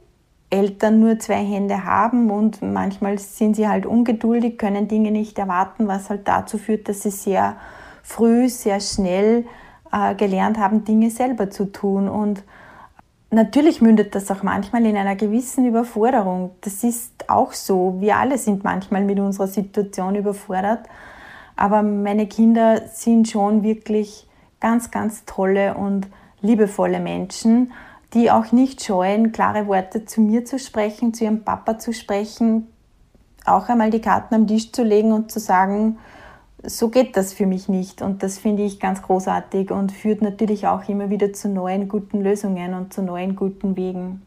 Eltern 0.49 0.99
nur 0.99 1.17
zwei 1.19 1.43
Hände 1.43 1.85
haben 1.85 2.29
und 2.29 2.61
manchmal 2.61 3.17
sind 3.17 3.55
sie 3.55 3.67
halt 3.67 3.85
ungeduldig, 3.85 4.57
können 4.57 4.87
Dinge 4.87 5.11
nicht 5.11 5.39
erwarten, 5.39 5.87
was 5.87 6.09
halt 6.09 6.27
dazu 6.27 6.57
führt, 6.57 6.89
dass 6.89 7.03
sie 7.03 7.11
sehr 7.11 7.55
früh, 8.03 8.49
sehr 8.49 8.79
schnell 8.81 9.45
äh, 9.91 10.13
gelernt 10.15 10.57
haben, 10.57 10.83
Dinge 10.83 11.09
selber 11.09 11.49
zu 11.49 11.71
tun. 11.71 12.09
Und 12.09 12.43
natürlich 13.29 13.81
mündet 13.81 14.13
das 14.13 14.29
auch 14.29 14.43
manchmal 14.43 14.85
in 14.85 14.97
einer 14.97 15.15
gewissen 15.15 15.65
Überforderung. 15.65 16.51
Das 16.61 16.83
ist 16.83 17.29
auch 17.29 17.53
so. 17.53 17.95
Wir 17.99 18.17
alle 18.17 18.37
sind 18.37 18.63
manchmal 18.63 19.05
mit 19.05 19.19
unserer 19.19 19.47
Situation 19.47 20.15
überfordert. 20.15 20.87
Aber 21.55 21.81
meine 21.81 22.27
Kinder 22.27 22.81
sind 22.87 23.29
schon 23.29 23.63
wirklich 23.63 24.27
ganz, 24.59 24.91
ganz 24.91 25.25
tolle 25.25 25.75
und 25.75 26.07
liebevolle 26.41 26.99
Menschen, 26.99 27.71
die 28.13 28.29
auch 28.29 28.51
nicht 28.51 28.83
scheuen, 28.83 29.31
klare 29.31 29.67
Worte 29.67 30.05
zu 30.05 30.21
mir 30.21 30.45
zu 30.45 30.59
sprechen, 30.59 31.13
zu 31.13 31.23
ihrem 31.23 31.43
Papa 31.43 31.79
zu 31.79 31.93
sprechen, 31.93 32.67
auch 33.45 33.69
einmal 33.69 33.89
die 33.89 34.01
Karten 34.01 34.35
am 34.35 34.47
Tisch 34.47 34.71
zu 34.71 34.83
legen 34.83 35.11
und 35.11 35.31
zu 35.31 35.39
sagen, 35.39 35.97
so 36.63 36.89
geht 36.89 37.17
das 37.17 37.33
für 37.33 37.45
mich 37.45 37.69
nicht. 37.69 38.01
Und 38.01 38.21
das 38.21 38.37
finde 38.37 38.63
ich 38.63 38.79
ganz 38.79 39.01
großartig 39.01 39.71
und 39.71 39.91
führt 39.91 40.21
natürlich 40.21 40.67
auch 40.67 40.87
immer 40.87 41.09
wieder 41.09 41.33
zu 41.33 41.49
neuen 41.49 41.87
guten 41.87 42.21
Lösungen 42.21 42.73
und 42.73 42.93
zu 42.93 43.01
neuen 43.01 43.35
guten 43.35 43.75
Wegen. 43.75 44.21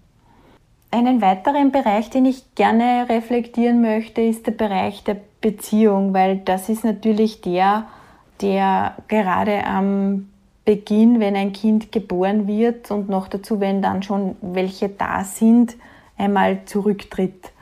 Einen 0.91 1.21
weiteren 1.21 1.73
Bereich, 1.73 2.11
den 2.11 2.25
ich 2.25 2.55
gerne 2.55 3.07
reflektieren 3.09 3.81
möchte, 3.81 4.21
ist 4.21 4.47
der 4.47 4.53
Bereich 4.53 5.05
der 5.05 5.17
Beziehung, 5.41 6.15
weil 6.15 6.39
das 6.39 6.69
ist 6.69 6.85
natürlich 6.85 7.41
der, 7.41 7.87
der 8.41 8.95
gerade 9.09 9.65
am 9.65 10.29
Beginn, 10.65 11.21
wenn 11.21 11.37
ein 11.37 11.53
Kind 11.53 11.93
geboren 11.93 12.47
wird 12.47 12.91
und 12.91 13.09
noch 13.09 13.29
dazu, 13.29 13.61
wenn 13.61 13.83
dann 13.83 14.03
schon 14.03 14.37
welche 14.41 14.89
da 14.89 15.25
sind, 15.25 15.77
einmal 16.17 16.65
zurücktritt. 16.65 17.53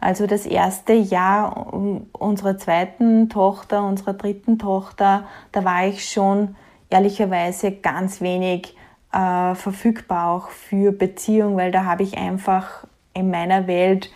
Also 0.00 0.26
das 0.26 0.46
erste 0.46 0.92
Jahr 0.92 1.72
unserer 2.12 2.58
zweiten 2.58 3.28
Tochter, 3.28 3.84
unserer 3.84 4.14
dritten 4.14 4.58
Tochter, 4.58 5.26
da 5.52 5.64
war 5.64 5.86
ich 5.86 6.08
schon 6.08 6.54
ehrlicherweise 6.90 7.72
ganz 7.72 8.20
wenig 8.20 8.76
äh, 9.12 9.54
verfügbar 9.54 10.30
auch 10.30 10.48
für 10.50 10.92
Beziehung, 10.92 11.56
weil 11.56 11.72
da 11.72 11.84
habe 11.84 12.02
ich 12.02 12.16
einfach 12.16 12.86
in 13.14 13.30
meiner 13.30 13.66
Welt 13.66 14.10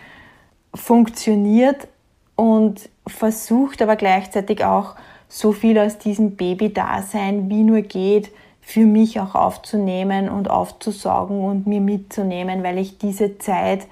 funktioniert 0.74 1.88
und 2.36 2.88
versucht, 3.06 3.82
aber 3.82 3.96
gleichzeitig 3.96 4.64
auch 4.64 4.94
so 5.30 5.52
viel 5.52 5.78
aus 5.78 5.96
diesem 5.96 6.36
Baby-Dasein 6.36 7.48
wie 7.48 7.62
nur 7.62 7.82
geht, 7.82 8.30
für 8.60 8.84
mich 8.84 9.18
auch 9.20 9.34
aufzunehmen 9.34 10.28
und 10.28 10.50
aufzusaugen 10.50 11.42
und 11.42 11.66
mir 11.66 11.80
mitzunehmen, 11.80 12.62
weil 12.62 12.78
ich 12.78 12.98
diese 12.98 13.38
Zeit 13.38 13.86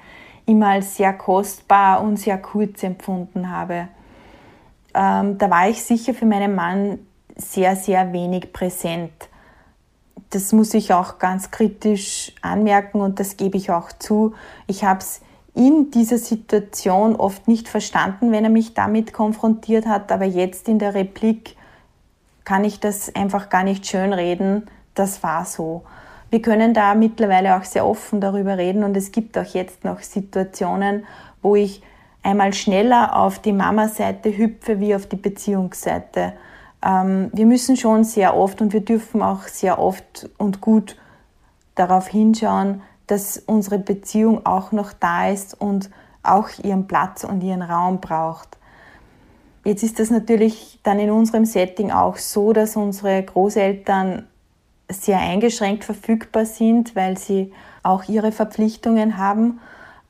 immer 0.46 0.68
als 0.68 0.96
sehr 0.96 1.12
kostbar 1.12 2.02
und 2.02 2.16
sehr 2.18 2.38
kurz 2.38 2.82
empfunden 2.82 3.50
habe. 3.50 3.88
Ähm, 4.94 5.38
da 5.38 5.48
war 5.48 5.68
ich 5.68 5.82
sicher 5.82 6.12
für 6.12 6.26
meinen 6.26 6.54
Mann 6.54 6.98
sehr, 7.36 7.76
sehr 7.76 8.12
wenig 8.12 8.52
präsent. 8.52 9.12
Das 10.30 10.52
muss 10.52 10.74
ich 10.74 10.92
auch 10.92 11.18
ganz 11.18 11.50
kritisch 11.50 12.32
anmerken 12.42 13.00
und 13.00 13.20
das 13.20 13.36
gebe 13.36 13.56
ich 13.56 13.70
auch 13.70 13.92
zu. 13.92 14.34
Ich 14.66 14.84
habe 14.84 15.00
es 15.00 15.20
in 15.58 15.90
dieser 15.90 16.18
Situation 16.18 17.16
oft 17.16 17.48
nicht 17.48 17.68
verstanden, 17.68 18.30
wenn 18.30 18.44
er 18.44 18.50
mich 18.50 18.74
damit 18.74 19.12
konfrontiert 19.12 19.86
hat, 19.86 20.12
aber 20.12 20.24
jetzt 20.24 20.68
in 20.68 20.78
der 20.78 20.94
Replik 20.94 21.56
kann 22.44 22.62
ich 22.62 22.78
das 22.78 23.12
einfach 23.16 23.48
gar 23.48 23.64
nicht 23.64 23.84
schönreden. 23.84 24.68
Das 24.94 25.24
war 25.24 25.44
so. 25.44 25.82
Wir 26.30 26.40
können 26.42 26.74
da 26.74 26.94
mittlerweile 26.94 27.56
auch 27.56 27.64
sehr 27.64 27.84
offen 27.84 28.20
darüber 28.20 28.56
reden 28.56 28.84
und 28.84 28.96
es 28.96 29.10
gibt 29.10 29.36
auch 29.36 29.46
jetzt 29.46 29.84
noch 29.84 29.98
Situationen, 29.98 31.04
wo 31.42 31.56
ich 31.56 31.82
einmal 32.22 32.54
schneller 32.54 33.16
auf 33.16 33.40
die 33.40 33.52
Mama-Seite 33.52 34.38
hüpfe 34.38 34.78
wie 34.78 34.94
auf 34.94 35.06
die 35.06 35.16
Beziehungsseite. 35.16 36.34
Ähm, 36.84 37.30
wir 37.32 37.46
müssen 37.46 37.76
schon 37.76 38.04
sehr 38.04 38.36
oft 38.36 38.60
und 38.60 38.72
wir 38.72 38.84
dürfen 38.84 39.22
auch 39.22 39.42
sehr 39.42 39.80
oft 39.80 40.30
und 40.38 40.60
gut 40.60 40.96
darauf 41.74 42.06
hinschauen, 42.06 42.80
dass 43.08 43.38
unsere 43.38 43.78
Beziehung 43.78 44.46
auch 44.46 44.72
noch 44.72 44.92
da 44.92 45.28
ist 45.28 45.60
und 45.60 45.90
auch 46.22 46.48
ihren 46.62 46.86
Platz 46.86 47.24
und 47.24 47.42
ihren 47.42 47.62
Raum 47.62 48.00
braucht. 48.00 48.58
Jetzt 49.64 49.82
ist 49.82 49.98
das 49.98 50.10
natürlich 50.10 50.78
dann 50.82 50.98
in 50.98 51.10
unserem 51.10 51.44
Setting 51.44 51.90
auch 51.90 52.16
so, 52.16 52.52
dass 52.52 52.76
unsere 52.76 53.22
Großeltern 53.22 54.26
sehr 54.90 55.18
eingeschränkt 55.18 55.84
verfügbar 55.84 56.46
sind, 56.46 56.96
weil 56.96 57.18
sie 57.18 57.52
auch 57.82 58.08
ihre 58.08 58.32
Verpflichtungen 58.32 59.18
haben, 59.18 59.60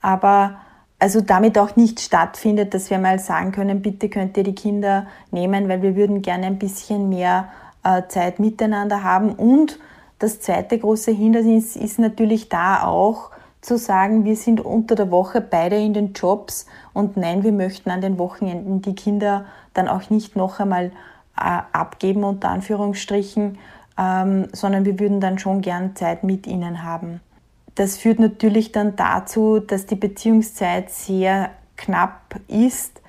aber 0.01 0.59
also 1.01 1.21
damit 1.21 1.59
auch 1.59 1.77
nicht 1.77 2.01
stattfindet, 2.01 2.75
dass 2.75 2.91
wir 2.91 2.99
mal 2.99 3.19
sagen 3.19 3.53
können, 3.53 3.83
bitte 3.83 4.09
könnt 4.09 4.37
ihr 4.37 4.43
die 4.43 4.55
Kinder 4.55 5.07
nehmen, 5.31 5.69
weil 5.69 5.83
wir 5.83 5.95
würden 5.95 6.23
gerne 6.23 6.47
ein 6.47 6.59
bisschen 6.59 7.09
mehr 7.09 7.49
äh, 7.85 8.03
Zeit 8.09 8.41
miteinander 8.41 9.05
haben. 9.05 9.33
Und 9.33 9.79
das 10.19 10.41
zweite 10.41 10.79
große 10.79 11.13
Hindernis 11.13 11.77
ist 11.77 11.99
natürlich 11.99 12.49
da 12.49 12.85
auch 12.85 13.31
zu 13.61 13.77
sagen, 13.77 14.25
wir 14.25 14.37
sind 14.37 14.61
unter 14.61 14.95
der 14.95 15.11
Woche 15.11 15.41
beide 15.41 15.77
in 15.77 15.93
den 15.93 16.13
Jobs 16.13 16.67
und 16.93 17.17
nein, 17.17 17.43
wir 17.43 17.53
möchten 17.53 17.91
an 17.91 18.01
den 18.01 18.19
Wochenenden 18.19 18.83
die 18.83 18.95
Kinder 18.95 19.47
dann 19.75 19.89
auch 19.89 20.11
nicht 20.11 20.37
noch 20.37 20.61
einmal 20.61 20.93
äh, 21.37 21.61
abgeben, 21.73 22.25
unter 22.25 22.51
Anführungsstrichen, 22.51 23.59
ähm, 23.99 24.49
sondern 24.53 24.85
wir 24.85 24.99
würden 24.99 25.21
dann 25.21 25.39
schon 25.39 25.61
gern 25.61 25.97
Zeit 25.97 26.25
mit 26.25 26.47
ihnen 26.47 26.83
haben. 26.83 27.21
Das 27.75 27.97
führt 27.97 28.19
natürlich 28.19 28.73
dann 28.73 28.97
dazu, 28.97 29.61
dass 29.61 29.87
die 29.87 29.97
Beziehungszeit 29.97 30.91
sehr 30.91 31.51
knapp 31.77 32.41
ist, 32.49 33.01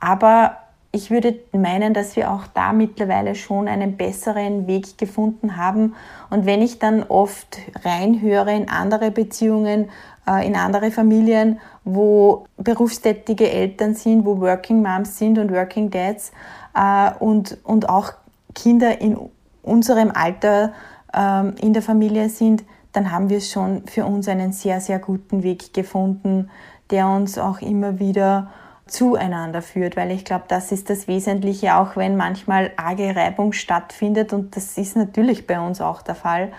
aber 0.00 0.56
ich 0.92 1.10
würde 1.10 1.38
meinen, 1.52 1.94
dass 1.94 2.16
wir 2.16 2.32
auch 2.32 2.46
da 2.52 2.72
mittlerweile 2.72 3.36
schon 3.36 3.68
einen 3.68 3.96
besseren 3.96 4.66
Weg 4.66 4.98
gefunden 4.98 5.56
haben. 5.56 5.94
Und 6.30 6.46
wenn 6.46 6.62
ich 6.62 6.80
dann 6.80 7.04
oft 7.04 7.58
reinhöre 7.84 8.52
in 8.54 8.68
andere 8.68 9.12
Beziehungen, 9.12 9.88
äh, 10.26 10.44
in 10.44 10.56
andere 10.56 10.90
Familien, 10.90 11.60
wo 11.84 12.46
berufstätige 12.56 13.50
Eltern 13.50 13.94
sind, 13.94 14.24
wo 14.24 14.40
Working 14.40 14.82
Moms 14.82 15.16
sind 15.16 15.38
und 15.38 15.52
Working 15.52 15.90
Dads 15.90 16.32
äh, 16.74 17.12
und, 17.20 17.58
und 17.62 17.88
auch 17.88 18.12
Kinder 18.54 19.00
in 19.00 19.16
unserem 19.62 20.10
Alter 20.10 20.72
ähm, 21.14 21.54
in 21.60 21.72
der 21.72 21.82
Familie 21.82 22.28
sind, 22.28 22.64
dann 22.92 23.12
haben 23.12 23.30
wir 23.30 23.40
schon 23.40 23.86
für 23.86 24.04
uns 24.04 24.26
einen 24.26 24.52
sehr, 24.52 24.80
sehr 24.80 24.98
guten 24.98 25.44
Weg 25.44 25.72
gefunden, 25.72 26.50
der 26.90 27.06
uns 27.08 27.38
auch 27.38 27.60
immer 27.60 28.00
wieder 28.00 28.50
zueinander 28.90 29.62
führt, 29.62 29.96
weil 29.96 30.10
ich 30.10 30.24
glaube, 30.24 30.44
das 30.48 30.72
ist 30.72 30.90
das 30.90 31.08
Wesentliche, 31.08 31.76
auch 31.76 31.96
wenn 31.96 32.16
manchmal 32.16 32.72
arge 32.76 33.14
Reibung 33.14 33.52
stattfindet 33.52 34.32
und 34.32 34.56
das 34.56 34.76
ist 34.76 34.96
natürlich 34.96 35.46
bei 35.46 35.60
uns 35.60 35.80
auch 35.80 36.02
der 36.02 36.14
Fall. 36.14 36.52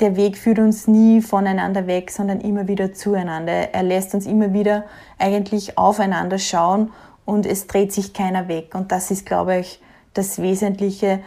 Der 0.00 0.16
Weg 0.16 0.36
führt 0.36 0.58
uns 0.58 0.86
nie 0.88 1.22
voneinander 1.22 1.86
weg, 1.86 2.10
sondern 2.10 2.40
immer 2.40 2.66
wieder 2.66 2.92
zueinander. 2.92 3.72
Er 3.72 3.82
lässt 3.82 4.14
uns 4.14 4.26
immer 4.26 4.52
wieder 4.52 4.84
eigentlich 5.18 5.78
aufeinander 5.78 6.38
schauen 6.38 6.92
und 7.24 7.46
es 7.46 7.68
dreht 7.68 7.92
sich 7.92 8.12
keiner 8.12 8.48
weg. 8.48 8.74
Und 8.74 8.90
das 8.90 9.10
ist, 9.10 9.24
glaube 9.24 9.58
ich, 9.58 9.80
das 10.12 10.42
Wesentliche, 10.42 11.20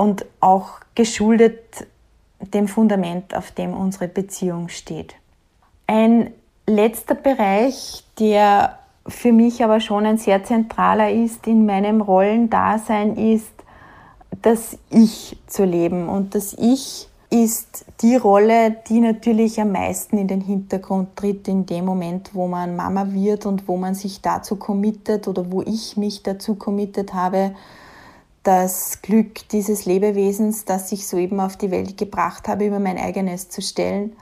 und 0.00 0.24
auch 0.40 0.80
geschuldet 0.94 1.86
dem 2.40 2.68
Fundament, 2.68 3.36
auf 3.36 3.50
dem 3.50 3.74
unsere 3.74 4.08
Beziehung 4.08 4.70
steht. 4.70 5.14
Ein 5.86 6.32
letzter 6.66 7.14
Bereich, 7.14 8.02
der 8.18 8.78
für 9.06 9.32
mich 9.32 9.64
aber 9.64 9.80
schon 9.80 10.06
ein 10.06 10.18
sehr 10.18 10.44
zentraler 10.44 11.10
ist 11.10 11.46
in 11.46 11.66
meinem 11.66 12.00
Rollendasein, 12.00 13.16
ist 13.16 13.52
das 14.42 14.78
Ich 14.90 15.36
zu 15.46 15.64
leben. 15.64 16.08
Und 16.08 16.34
das 16.34 16.54
Ich 16.54 17.08
ist 17.30 17.84
die 18.02 18.16
Rolle, 18.16 18.76
die 18.88 19.00
natürlich 19.00 19.60
am 19.60 19.72
meisten 19.72 20.18
in 20.18 20.26
den 20.26 20.40
Hintergrund 20.40 21.14
tritt 21.16 21.46
in 21.46 21.64
dem 21.64 21.84
Moment, 21.84 22.34
wo 22.34 22.48
man 22.48 22.74
Mama 22.74 23.12
wird 23.12 23.46
und 23.46 23.68
wo 23.68 23.76
man 23.76 23.94
sich 23.94 24.20
dazu 24.20 24.56
committet 24.56 25.28
oder 25.28 25.50
wo 25.52 25.62
ich 25.62 25.96
mich 25.96 26.22
dazu 26.24 26.56
committet 26.56 27.14
habe, 27.14 27.54
das 28.42 29.00
Glück 29.02 29.48
dieses 29.50 29.84
Lebewesens, 29.84 30.64
das 30.64 30.90
ich 30.92 31.06
soeben 31.06 31.40
auf 31.40 31.56
die 31.56 31.70
Welt 31.70 31.96
gebracht 31.98 32.48
habe, 32.48 32.66
über 32.66 32.80
mein 32.80 32.98
eigenes 32.98 33.48
zu 33.48 33.62
stellen. 33.62 34.16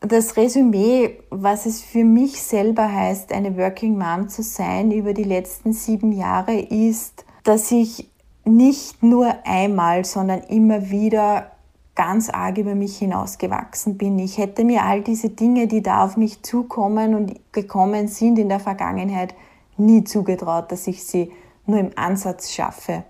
Das 0.00 0.36
Resümee, 0.36 1.18
was 1.30 1.66
es 1.66 1.80
für 1.80 2.04
mich 2.04 2.42
selber 2.42 2.92
heißt, 2.92 3.32
eine 3.32 3.56
Working 3.56 3.98
Mom 3.98 4.28
zu 4.28 4.42
sein 4.42 4.92
über 4.92 5.14
die 5.14 5.24
letzten 5.24 5.72
sieben 5.72 6.12
Jahre, 6.12 6.58
ist, 6.58 7.24
dass 7.44 7.70
ich 7.70 8.10
nicht 8.44 9.02
nur 9.02 9.34
einmal, 9.44 10.04
sondern 10.04 10.40
immer 10.42 10.90
wieder 10.90 11.50
ganz 11.94 12.28
arg 12.28 12.58
über 12.58 12.74
mich 12.74 12.98
hinausgewachsen 12.98 13.96
bin. 13.96 14.18
Ich 14.18 14.38
hätte 14.38 14.64
mir 14.64 14.84
all 14.84 15.00
diese 15.00 15.30
Dinge, 15.30 15.66
die 15.66 15.82
da 15.82 16.04
auf 16.04 16.16
mich 16.16 16.42
zukommen 16.42 17.14
und 17.14 17.52
gekommen 17.52 18.06
sind 18.06 18.38
in 18.38 18.48
der 18.48 18.60
Vergangenheit, 18.60 19.34
nie 19.78 20.04
zugetraut, 20.04 20.70
dass 20.70 20.86
ich 20.86 21.04
sie 21.04 21.32
nur 21.64 21.78
im 21.78 21.90
Ansatz 21.96 22.52
schaffe. 22.52 23.04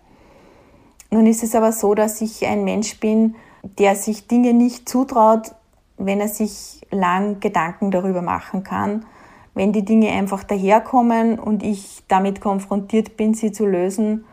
Nun 1.10 1.26
ist 1.26 1.42
es 1.42 1.54
aber 1.54 1.72
so, 1.72 1.94
dass 1.94 2.20
ich 2.20 2.46
ein 2.46 2.64
Mensch 2.64 2.98
bin, 3.00 3.34
der 3.78 3.96
sich 3.96 4.28
Dinge 4.28 4.54
nicht 4.54 4.88
zutraut, 4.88 5.54
wenn 5.98 6.20
er 6.20 6.28
sich 6.28 6.80
lang 6.90 7.40
Gedanken 7.40 7.90
darüber 7.90 8.22
machen 8.22 8.62
kann. 8.62 9.06
Wenn 9.54 9.72
die 9.72 9.84
Dinge 9.84 10.10
einfach 10.10 10.44
daherkommen 10.44 11.38
und 11.38 11.62
ich 11.62 12.02
damit 12.08 12.40
konfrontiert 12.40 13.16
bin, 13.16 13.34
sie 13.34 13.52
zu 13.52 13.66
lösen, 13.66 14.24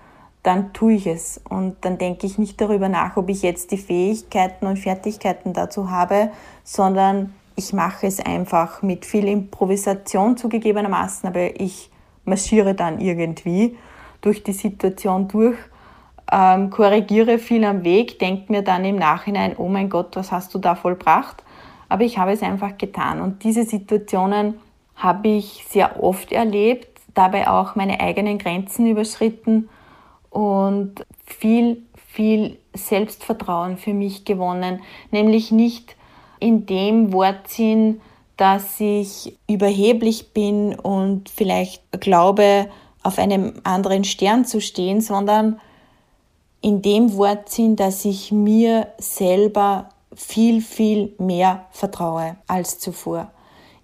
dann 0.43 0.74
tue 0.74 0.93
ich 0.93 1.08
es. 1.08 1.39
Und 1.50 1.77
dann 1.82 1.98
denke 1.98 2.27
ich 2.27 2.38
nicht 2.38 2.60
darüber 2.60 2.89
nach, 2.89 3.15
ob 3.15 3.29
ich 3.29 3.41
jetzt 3.41 3.72
die 3.72 3.77
Fähigkeiten 3.77 4.67
und 4.67 4.77
Fertigkeiten 4.77 5.53
dazu 5.53 5.89
habe, 5.89 6.32
sondern 6.63 7.34
ich 7.55 7.72
mache 7.72 8.08
es 8.08 8.20
einfach 8.20 8.82
mit 8.82 9.05
viel 9.05 9.27
Improvisation 9.27 10.38
zugegebenermaßen, 10.38 11.29
aber 11.29 11.60
ich 11.60 11.89
marschiere 12.25 12.74
dann 12.74 13.00
irgendwie 13.00 13.77
durch 14.22 14.43
die 14.43 14.53
Situation 14.53 15.27
durch, 15.27 15.58
ähm, 16.32 16.70
korrigiere 16.70 17.38
viel 17.38 17.63
am 17.63 17.84
Weg, 17.84 18.20
denke 18.20 18.51
mir 18.51 18.63
dann 18.63 18.86
im 18.86 18.96
Nachhinein, 18.96 19.55
oh 19.58 19.67
mein 19.67 19.89
Gott, 19.89 20.15
was 20.15 20.32
hast 20.32 20.53
du 20.53 20.60
da 20.60 20.75
vollbracht? 20.75 21.43
Aber 21.93 22.05
ich 22.05 22.17
habe 22.17 22.31
es 22.31 22.41
einfach 22.41 22.79
getan. 22.79 23.21
Und 23.21 23.43
diese 23.43 23.65
Situationen 23.65 24.55
habe 24.95 25.27
ich 25.27 25.63
sehr 25.69 26.01
oft 26.01 26.31
erlebt, 26.31 26.88
dabei 27.13 27.47
auch 27.47 27.75
meine 27.75 28.00
eigenen 28.00 28.39
Grenzen 28.39 28.88
überschritten 28.88 29.69
und 30.31 31.05
viel, 31.23 31.83
viel 32.07 32.57
Selbstvertrauen 32.73 33.77
für 33.77 33.93
mich 33.93 34.25
gewonnen, 34.25 34.81
nämlich 35.12 35.51
nicht 35.51 35.95
in 36.39 36.65
dem 36.65 37.13
Wortsinn, 37.13 38.01
dass 38.38 38.79
ich 38.79 39.38
überheblich 39.47 40.33
bin 40.33 40.73
und 40.73 41.29
vielleicht 41.29 41.83
glaube, 42.01 42.71
auf 43.03 43.19
einem 43.19 43.62
anderen 43.65 44.03
Stern 44.03 44.45
zu 44.45 44.62
stehen, 44.62 45.00
sondern 45.00 45.59
in 46.59 46.81
dem 46.81 47.15
Wortsinn, 47.15 47.75
dass 47.75 48.03
ich 48.03 48.31
mir 48.31 48.88
selber 48.97 49.89
viel, 50.15 50.62
viel 50.62 51.13
mehr 51.17 51.65
vertraue 51.72 52.36
als 52.48 52.79
zuvor. 52.79 53.32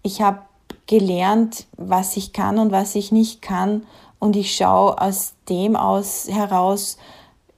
Ich 0.04 0.22
habe 0.22 0.40
gelernt, 0.88 1.68
was 1.78 2.18
ich 2.18 2.34
kann 2.34 2.58
und 2.58 2.72
was 2.72 2.96
ich 2.96 3.12
nicht 3.12 3.42
kann 3.42 3.86
und 4.18 4.36
ich 4.36 4.56
schaue 4.56 5.00
aus 5.00 5.34
dem 5.48 5.76
aus 5.76 6.28
heraus 6.30 6.98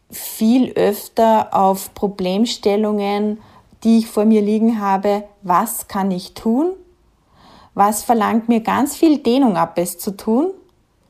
viel 0.09 0.73
öfter 0.73 1.55
auf 1.55 1.93
Problemstellungen, 1.93 3.39
die 3.83 3.99
ich 3.99 4.07
vor 4.07 4.25
mir 4.25 4.41
liegen 4.41 4.81
habe. 4.81 5.23
Was 5.41 5.87
kann 5.87 6.11
ich 6.11 6.33
tun? 6.33 6.71
Was 7.73 8.03
verlangt 8.03 8.49
mir 8.49 8.59
ganz 8.59 8.95
viel 8.95 9.19
Dehnung 9.19 9.55
ab, 9.55 9.77
es 9.77 9.97
zu 9.97 10.11
tun? 10.11 10.51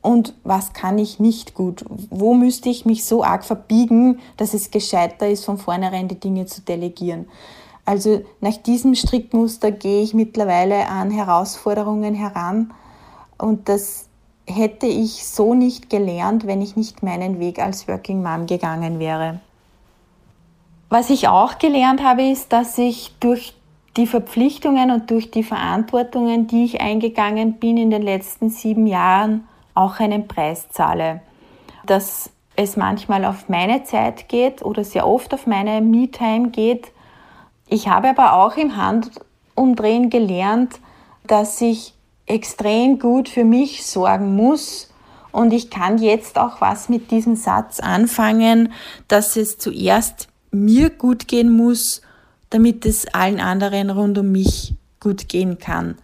Und 0.02 0.34
was 0.42 0.72
kann 0.72 0.98
ich 0.98 1.20
nicht 1.20 1.54
gut? 1.54 1.84
Wo 2.10 2.34
müsste 2.34 2.68
ich 2.68 2.84
mich 2.84 3.04
so 3.04 3.22
arg 3.22 3.44
verbiegen, 3.44 4.18
dass 4.36 4.52
es 4.52 4.72
gescheiter 4.72 5.28
ist, 5.28 5.44
von 5.44 5.58
vornherein 5.58 6.08
die 6.08 6.18
Dinge 6.18 6.46
zu 6.46 6.60
delegieren? 6.60 7.26
Also 7.84 8.22
nach 8.40 8.56
diesem 8.56 8.94
Strickmuster 8.94 9.70
gehe 9.70 10.02
ich 10.02 10.12
mittlerweile 10.12 10.88
an 10.88 11.10
Herausforderungen 11.10 12.14
heran 12.14 12.72
und 13.38 13.68
das 13.68 14.08
hätte 14.46 14.86
ich 14.86 15.26
so 15.26 15.54
nicht 15.54 15.88
gelernt, 15.88 16.46
wenn 16.46 16.62
ich 16.62 16.76
nicht 16.76 17.02
meinen 17.02 17.38
Weg 17.38 17.60
als 17.60 17.88
Working 17.88 18.22
Mom 18.22 18.46
gegangen 18.46 18.98
wäre. 18.98 19.40
Was 20.90 21.10
ich 21.10 21.28
auch 21.28 21.58
gelernt 21.58 22.02
habe, 22.02 22.22
ist, 22.22 22.52
dass 22.52 22.76
ich 22.76 23.14
durch 23.18 23.54
die 23.96 24.06
Verpflichtungen 24.06 24.90
und 24.90 25.10
durch 25.10 25.30
die 25.30 25.42
Verantwortungen, 25.42 26.46
die 26.46 26.64
ich 26.64 26.80
eingegangen 26.80 27.54
bin 27.54 27.76
in 27.76 27.90
den 27.90 28.02
letzten 28.02 28.50
sieben 28.50 28.86
Jahren, 28.86 29.46
auch 29.74 30.00
einen 30.00 30.28
Preis 30.28 30.68
zahle. 30.70 31.20
Dass 31.86 32.30
es 32.56 32.76
manchmal 32.76 33.24
auf 33.24 33.48
meine 33.48 33.84
Zeit 33.84 34.28
geht 34.28 34.62
oder 34.62 34.84
sehr 34.84 35.06
oft 35.06 35.32
auf 35.32 35.46
meine 35.46 35.80
Me-Time 35.80 36.50
geht. 36.50 36.92
Ich 37.68 37.88
habe 37.88 38.10
aber 38.10 38.34
auch 38.34 38.56
im 38.56 38.76
Handumdrehen 38.76 40.10
gelernt, 40.10 40.78
dass 41.26 41.60
ich 41.60 41.94
extrem 42.26 42.98
gut 42.98 43.28
für 43.28 43.44
mich 43.44 43.86
sorgen 43.86 44.36
muss. 44.36 44.90
Und 45.30 45.52
ich 45.52 45.70
kann 45.70 45.96
jetzt 45.96 46.38
auch 46.38 46.60
was 46.60 46.90
mit 46.90 47.10
diesem 47.10 47.36
Satz 47.36 47.80
anfangen, 47.80 48.72
dass 49.08 49.36
es 49.36 49.56
zuerst 49.56 50.28
mir 50.50 50.90
gut 50.90 51.26
gehen 51.26 51.50
muss, 51.50 52.02
damit 52.50 52.84
es 52.84 53.06
allen 53.14 53.40
anderen 53.40 53.88
rund 53.88 54.18
um 54.18 54.30
mich 54.30 54.74
gut 55.00 55.30
gehen 55.30 55.58
kann. 55.58 55.96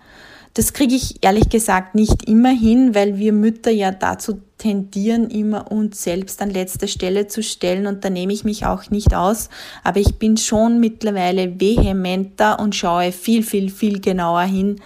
Das 0.59 0.73
kriege 0.73 0.97
ich 0.97 1.23
ehrlich 1.23 1.51
gesagt 1.51 1.94
nicht 1.94 2.29
immer 2.29 2.51
hin, 2.51 2.92
weil 2.92 3.16
wir 3.16 3.33
Mütter 3.33 3.71
ja 3.71 3.92
dazu 3.92 4.40
tendieren, 4.59 5.31
immer 5.31 5.71
uns 5.71 6.03
selbst 6.03 6.42
an 6.42 6.51
letzte 6.51 6.88
Stelle 6.88 7.29
zu 7.29 7.44
stellen 7.44 7.87
und 7.87 8.05
da 8.05 8.11
nehme 8.11 8.33
ich 8.33 8.42
mich 8.42 8.66
auch 8.66 8.90
nicht 8.90 9.14
aus. 9.14 9.51
Aber 9.85 10.01
ich 10.01 10.16
bin 10.16 10.37
schon 10.37 10.81
mittlerweile 10.81 11.61
vehementer 11.61 12.59
und 12.59 12.75
schaue 12.75 13.12
viel, 13.12 13.44
viel, 13.44 13.71
viel 13.71 14.01
genauer 14.01 14.42
hin, 14.42 14.81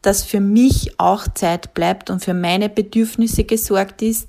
dass 0.00 0.22
für 0.22 0.40
mich 0.40 0.98
auch 0.98 1.28
Zeit 1.34 1.74
bleibt 1.74 2.08
und 2.08 2.24
für 2.24 2.32
meine 2.32 2.70
Bedürfnisse 2.70 3.44
gesorgt 3.44 4.00
ist. 4.00 4.26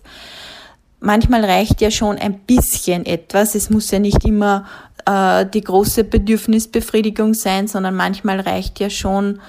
Manchmal 1.00 1.46
reicht 1.46 1.80
ja 1.80 1.90
schon 1.90 2.18
ein 2.18 2.40
bisschen 2.40 3.06
etwas. 3.06 3.56
Es 3.56 3.70
muss 3.70 3.92
ja 3.92 4.00
nicht 4.00 4.26
immer 4.26 4.66
äh, 5.06 5.46
die 5.46 5.62
große 5.62 6.04
Bedürfnisbefriedigung 6.04 7.34
sein, 7.34 7.70
sondern 7.70 7.96
manchmal 7.96 8.42
reicht 8.42 8.82
ja 8.82 8.90
schon 8.90 9.40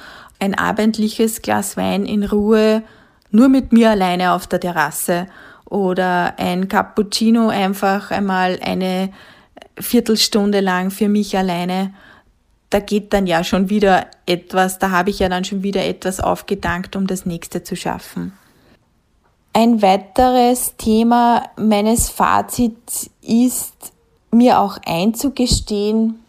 ein 0.42 0.54
abendliches 0.54 1.40
Glas 1.40 1.76
Wein 1.76 2.04
in 2.04 2.24
Ruhe, 2.24 2.82
nur 3.30 3.48
mit 3.48 3.72
mir 3.72 3.90
alleine 3.90 4.32
auf 4.32 4.46
der 4.46 4.60
Terrasse 4.60 5.26
oder 5.64 6.38
ein 6.38 6.68
Cappuccino 6.68 7.48
einfach 7.48 8.10
einmal 8.10 8.58
eine 8.62 9.10
Viertelstunde 9.78 10.60
lang 10.60 10.90
für 10.90 11.08
mich 11.08 11.36
alleine 11.36 11.92
da 12.72 12.80
geht 12.80 13.12
dann 13.12 13.26
ja 13.26 13.44
schon 13.44 13.68
wieder 13.68 14.06
etwas, 14.24 14.78
da 14.78 14.90
habe 14.90 15.10
ich 15.10 15.18
ja 15.18 15.28
dann 15.28 15.44
schon 15.44 15.62
wieder 15.62 15.84
etwas 15.84 16.20
aufgedankt, 16.20 16.96
um 16.96 17.06
das 17.06 17.26
nächste 17.26 17.62
zu 17.62 17.76
schaffen. 17.76 18.32
Ein 19.52 19.82
weiteres 19.82 20.74
Thema 20.78 21.50
meines 21.56 22.08
Fazits 22.08 23.10
ist, 23.20 23.92
mir 24.30 24.58
auch 24.58 24.78
einzugestehen, 24.86 26.24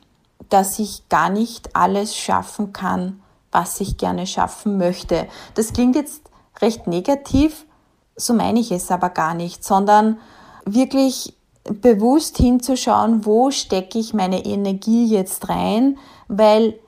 dass 0.50 0.80
ich 0.80 1.08
gar 1.08 1.30
nicht 1.30 1.74
alles 1.74 2.18
schaffen 2.18 2.74
kann, 2.74 3.22
was 3.54 3.80
ich 3.80 3.98
gerne 3.98 4.28
schaffen 4.28 4.78
möchte. 4.78 5.28
Das 5.56 5.74
klingt 5.74 5.96
jetzt 5.96 6.30
recht 6.62 6.88
negativ, 6.88 7.66
so 8.16 8.34
meine 8.34 8.60
ich 8.60 8.72
es 8.72 8.92
aber 8.92 9.10
gar 9.10 9.34
nicht, 9.34 9.64
sondern 9.64 10.18
wirklich 10.66 11.34
bewusst 11.64 12.38
hinzuschauen, 12.38 13.26
wo 13.26 13.52
stecke 13.52 13.98
ich 13.98 14.14
meine 14.14 14.46
Energie 14.46 15.06
jetzt 15.06 15.50
rein, 15.50 15.98
weil 16.28 16.80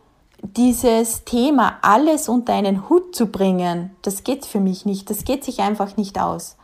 dieses 0.42 1.24
Thema, 1.24 1.78
alles 1.82 2.30
unter 2.30 2.54
einen 2.54 2.90
Hut 2.90 3.16
zu 3.16 3.28
bringen, 3.28 3.92
das 4.02 4.24
geht 4.24 4.46
für 4.46 4.60
mich 4.60 4.86
nicht, 4.86 5.10
das 5.10 5.24
geht 5.24 5.44
sich 5.44 5.62
einfach 5.62 5.98
nicht 5.98 6.20
aus. 6.20 6.58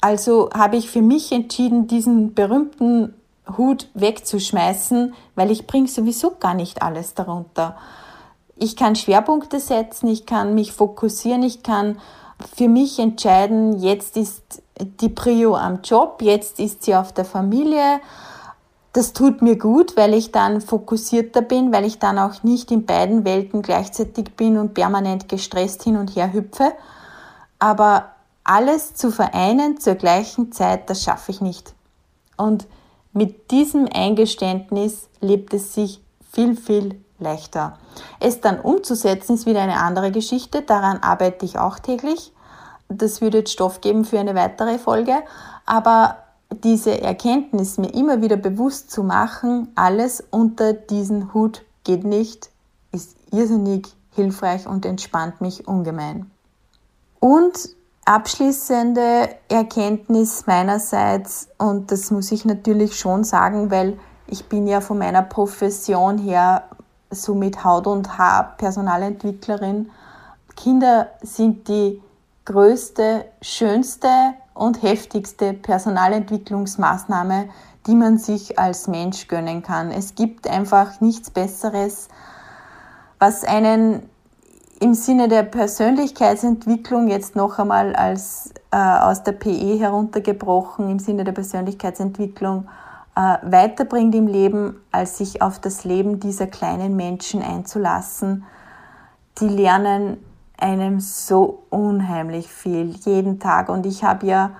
Also 0.00 0.50
habe 0.54 0.76
ich 0.76 0.90
für 0.90 1.02
mich 1.02 1.32
entschieden, 1.32 1.88
diesen 1.88 2.34
berühmten 2.34 3.14
Hut 3.56 3.88
wegzuschmeißen, 3.94 5.14
weil 5.34 5.50
ich 5.50 5.66
bringe 5.66 5.88
sowieso 5.88 6.36
gar 6.38 6.54
nicht 6.54 6.82
alles 6.82 7.14
darunter. 7.14 7.76
Ich 8.56 8.76
kann 8.76 8.96
Schwerpunkte 8.96 9.60
setzen, 9.60 10.08
ich 10.08 10.24
kann 10.24 10.54
mich 10.54 10.72
fokussieren, 10.72 11.42
ich 11.42 11.62
kann 11.62 11.98
für 12.54 12.68
mich 12.68 12.98
entscheiden, 12.98 13.78
jetzt 13.78 14.16
ist 14.16 14.62
die 14.78 15.08
Prio 15.08 15.56
am 15.56 15.80
Job, 15.82 16.20
jetzt 16.22 16.58
ist 16.60 16.82
sie 16.82 16.94
auf 16.94 17.12
der 17.12 17.24
Familie. 17.24 18.00
Das 18.92 19.12
tut 19.12 19.42
mir 19.42 19.58
gut, 19.58 19.96
weil 19.96 20.14
ich 20.14 20.32
dann 20.32 20.60
fokussierter 20.60 21.42
bin, 21.42 21.72
weil 21.72 21.84
ich 21.84 21.98
dann 21.98 22.18
auch 22.18 22.42
nicht 22.42 22.70
in 22.70 22.86
beiden 22.86 23.24
Welten 23.24 23.62
gleichzeitig 23.62 24.36
bin 24.36 24.56
und 24.56 24.74
permanent 24.74 25.28
gestresst 25.28 25.82
hin 25.82 25.96
und 25.96 26.16
her 26.16 26.32
hüpfe. 26.32 26.72
Aber 27.58 28.12
alles 28.44 28.94
zu 28.94 29.10
vereinen 29.10 29.78
zur 29.80 29.96
gleichen 29.96 30.52
Zeit, 30.52 30.88
das 30.88 31.02
schaffe 31.02 31.30
ich 31.30 31.40
nicht. 31.40 31.74
Und 32.36 32.66
mit 33.12 33.50
diesem 33.50 33.88
Eingeständnis 33.92 35.08
lebt 35.20 35.52
es 35.52 35.74
sich 35.74 36.00
viel, 36.32 36.54
viel 36.54 37.00
leichter. 37.18 37.78
Es 38.20 38.40
dann 38.40 38.60
umzusetzen 38.60 39.34
ist 39.34 39.46
wieder 39.46 39.62
eine 39.62 39.78
andere 39.78 40.10
Geschichte, 40.10 40.62
daran 40.62 40.98
arbeite 41.02 41.44
ich 41.44 41.58
auch 41.58 41.78
täglich. 41.78 42.32
Das 42.88 43.20
würde 43.20 43.38
jetzt 43.38 43.52
Stoff 43.52 43.80
geben 43.80 44.04
für 44.04 44.18
eine 44.18 44.34
weitere 44.34 44.78
Folge, 44.78 45.14
aber 45.64 46.18
diese 46.50 47.00
Erkenntnis 47.00 47.78
mir 47.78 47.92
immer 47.92 48.22
wieder 48.22 48.36
bewusst 48.36 48.90
zu 48.90 49.02
machen, 49.02 49.68
alles 49.74 50.22
unter 50.30 50.72
diesen 50.72 51.34
Hut 51.34 51.62
geht 51.84 52.04
nicht, 52.04 52.50
ist 52.92 53.16
irrsinnig 53.32 53.88
hilfreich 54.14 54.66
und 54.66 54.86
entspannt 54.86 55.40
mich 55.40 55.66
ungemein. 55.66 56.30
Und 57.18 57.70
abschließende 58.04 59.28
Erkenntnis 59.48 60.46
meinerseits, 60.46 61.48
und 61.58 61.90
das 61.90 62.10
muss 62.10 62.30
ich 62.30 62.44
natürlich 62.44 62.96
schon 62.96 63.24
sagen, 63.24 63.70
weil 63.70 63.98
ich 64.28 64.46
bin 64.48 64.66
ja 64.66 64.80
von 64.80 64.98
meiner 64.98 65.22
Profession 65.22 66.18
her 66.18 66.64
so 67.10 67.34
mit 67.34 67.64
Haut 67.64 67.86
und 67.86 68.18
Haar 68.18 68.56
Personalentwicklerin. 68.56 69.90
Kinder 70.56 71.08
sind 71.22 71.68
die 71.68 72.02
größte, 72.44 73.26
schönste 73.42 74.08
und 74.54 74.82
heftigste 74.82 75.52
Personalentwicklungsmaßnahme, 75.52 77.48
die 77.86 77.94
man 77.94 78.18
sich 78.18 78.58
als 78.58 78.88
Mensch 78.88 79.28
gönnen 79.28 79.62
kann. 79.62 79.90
Es 79.90 80.14
gibt 80.14 80.48
einfach 80.48 81.00
nichts 81.00 81.30
Besseres, 81.30 82.08
was 83.18 83.44
einen 83.44 84.08
im 84.80 84.94
Sinne 84.94 85.28
der 85.28 85.42
Persönlichkeitsentwicklung 85.42 87.08
jetzt 87.08 87.36
noch 87.36 87.58
einmal 87.58 87.94
als 87.94 88.52
äh, 88.70 88.76
aus 88.76 89.22
der 89.22 89.32
PE 89.32 89.78
heruntergebrochen, 89.78 90.90
im 90.90 90.98
Sinne 90.98 91.24
der 91.24 91.32
Persönlichkeitsentwicklung 91.32 92.68
weiterbringt 93.16 94.14
im 94.14 94.26
Leben, 94.26 94.76
als 94.92 95.16
sich 95.16 95.40
auf 95.40 95.58
das 95.58 95.84
Leben 95.84 96.20
dieser 96.20 96.46
kleinen 96.46 96.96
Menschen 96.96 97.42
einzulassen. 97.42 98.44
Die 99.40 99.48
lernen 99.48 100.18
einem 100.58 101.00
so 101.00 101.64
unheimlich 101.70 102.48
viel 102.48 102.90
jeden 103.04 103.40
Tag 103.40 103.70
und 103.70 103.86
ich 103.86 104.04
habe 104.04 104.26
ja 104.26 104.50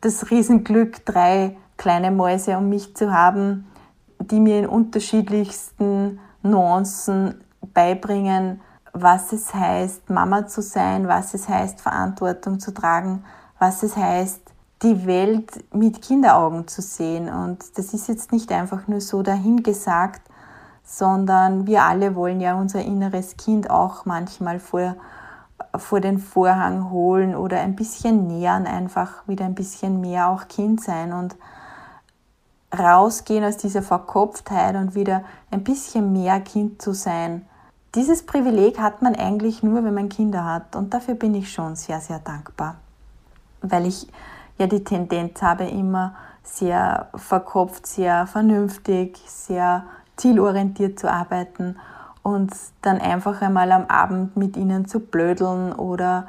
das 0.00 0.30
Riesenglück, 0.30 1.04
drei 1.04 1.56
kleine 1.76 2.10
Mäuse 2.10 2.56
um 2.56 2.70
mich 2.70 2.96
zu 2.96 3.12
haben, 3.12 3.66
die 4.18 4.40
mir 4.40 4.60
in 4.60 4.66
unterschiedlichsten 4.66 6.18
Nuancen 6.42 7.42
beibringen, 7.74 8.60
was 8.92 9.32
es 9.32 9.54
heißt, 9.54 10.08
Mama 10.08 10.46
zu 10.46 10.62
sein, 10.62 11.06
was 11.06 11.34
es 11.34 11.50
heißt, 11.50 11.82
Verantwortung 11.82 12.60
zu 12.60 12.72
tragen, 12.72 13.24
was 13.58 13.82
es 13.82 13.94
heißt, 13.94 14.45
die 14.82 15.06
Welt 15.06 15.64
mit 15.74 16.02
Kinderaugen 16.02 16.68
zu 16.68 16.82
sehen. 16.82 17.28
Und 17.28 17.78
das 17.78 17.94
ist 17.94 18.08
jetzt 18.08 18.32
nicht 18.32 18.52
einfach 18.52 18.86
nur 18.88 19.00
so 19.00 19.22
dahingesagt, 19.22 20.22
sondern 20.84 21.66
wir 21.66 21.82
alle 21.82 22.14
wollen 22.14 22.40
ja 22.40 22.54
unser 22.54 22.82
inneres 22.82 23.36
Kind 23.36 23.70
auch 23.70 24.04
manchmal 24.04 24.60
vor, 24.60 24.96
vor 25.76 26.00
den 26.00 26.18
Vorhang 26.18 26.90
holen 26.90 27.34
oder 27.34 27.60
ein 27.60 27.74
bisschen 27.74 28.26
nähern, 28.26 28.66
einfach 28.66 29.26
wieder 29.26 29.46
ein 29.46 29.54
bisschen 29.54 30.00
mehr 30.00 30.28
auch 30.28 30.46
Kind 30.48 30.82
sein 30.82 31.12
und 31.12 31.34
rausgehen 32.76 33.44
aus 33.44 33.56
dieser 33.56 33.82
Verkopftheit 33.82 34.76
und 34.76 34.94
wieder 34.94 35.24
ein 35.50 35.64
bisschen 35.64 36.12
mehr 36.12 36.40
Kind 36.40 36.82
zu 36.82 36.92
sein. 36.92 37.46
Dieses 37.94 38.26
Privileg 38.26 38.78
hat 38.78 39.02
man 39.02 39.14
eigentlich 39.14 39.62
nur, 39.62 39.82
wenn 39.82 39.94
man 39.94 40.08
Kinder 40.08 40.44
hat 40.44 40.76
und 40.76 40.92
dafür 40.92 41.14
bin 41.14 41.34
ich 41.34 41.50
schon 41.50 41.76
sehr, 41.76 42.00
sehr 42.00 42.18
dankbar, 42.18 42.76
weil 43.62 43.86
ich 43.86 44.06
ja 44.58 44.66
die 44.66 44.84
Tendenz 44.84 45.42
habe, 45.42 45.64
immer 45.64 46.14
sehr 46.42 47.08
verkopft, 47.14 47.86
sehr 47.86 48.26
vernünftig, 48.26 49.20
sehr 49.26 49.84
zielorientiert 50.16 50.98
zu 50.98 51.10
arbeiten 51.10 51.76
und 52.22 52.52
dann 52.82 53.00
einfach 53.00 53.42
einmal 53.42 53.70
am 53.72 53.86
Abend 53.86 54.36
mit 54.36 54.56
ihnen 54.56 54.86
zu 54.86 55.00
blödeln 55.00 55.72
oder 55.72 56.28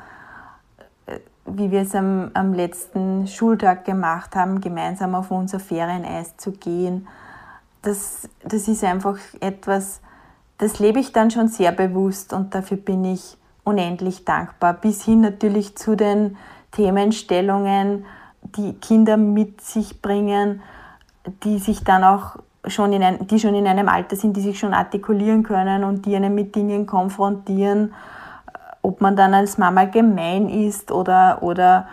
äh, 1.06 1.20
wie 1.46 1.72
wir 1.72 1.82
es 1.82 1.96
am, 1.96 2.32
am 2.34 2.54
letzten 2.54 3.28
Schultag 3.28 3.86
gemacht 3.86 4.36
haben, 4.36 4.62
gemeinsam 4.62 5.16
auf 5.16 5.32
unser 5.32 5.60
Ferieneis 5.60 6.36
zu 6.38 6.52
gehen. 6.52 7.08
Das, 7.82 8.28
das 8.44 8.68
ist 8.68 8.84
einfach 8.84 9.18
etwas, 9.40 10.02
das 10.58 10.80
lebe 10.80 11.00
ich 11.00 11.13
dann 11.13 11.32
schon 11.32 11.48
sehr 11.48 11.72
bewusst 11.72 12.34
und 12.34 12.54
dafür 12.54 12.78
bin 12.78 13.06
ich 13.06 13.38
unendlich 13.63 14.26
dankbar. 14.26 14.74
Bis 14.74 15.04
hin 15.04 15.22
natürlich 15.22 15.76
zu 15.78 15.96
den 15.96 16.38
Themenstellungen, 16.72 18.06
die 18.56 18.74
Kinder 18.74 19.18
mit 19.18 19.62
sich 19.62 20.02
bringen, 20.02 20.62
die 21.44 21.60
sich 21.60 21.84
dann 21.84 22.04
auch 22.04 22.38
schon 22.68 22.94
in 22.94 23.04
ein, 23.04 23.28
die 23.28 23.40
schon 23.40 23.56
in 23.56 23.68
einem 23.68 23.90
Alter 23.90 24.16
sind, 24.16 24.36
die 24.36 24.42
sich 24.42 24.60
schon 24.60 24.74
artikulieren 24.74 25.44
können 25.44 25.84
und 25.84 26.06
die 26.06 26.16
einen 26.16 26.36
mit 26.36 26.56
Dingen 26.56 26.86
konfrontieren, 26.86 27.94
ob 28.82 29.02
man 29.02 29.16
dann 29.16 29.34
als 29.34 29.58
Mama 29.58 29.86
gemein 29.86 30.50
ist 30.50 30.92
oder, 30.92 31.40
oder 31.42 31.88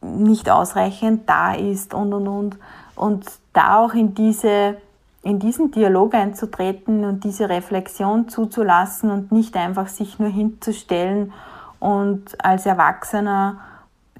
nicht 0.00 0.50
ausreichend 0.50 1.28
da 1.28 1.54
ist 1.54 1.94
und 1.94 2.12
und 2.12 2.28
und. 2.28 2.58
Und 2.96 3.26
da 3.52 3.78
auch 3.78 3.94
in, 3.94 4.14
diese, 4.14 4.76
in 5.22 5.38
diesen 5.38 5.70
Dialog 5.70 6.14
einzutreten 6.14 7.04
und 7.04 7.24
diese 7.24 7.48
Reflexion 7.48 8.28
zuzulassen 8.28 9.10
und 9.10 9.32
nicht 9.32 9.56
einfach 9.56 9.88
sich 9.88 10.18
nur 10.18 10.28
hinzustellen 10.28 11.32
und 11.78 12.44
als 12.44 12.66
Erwachsener 12.66 13.58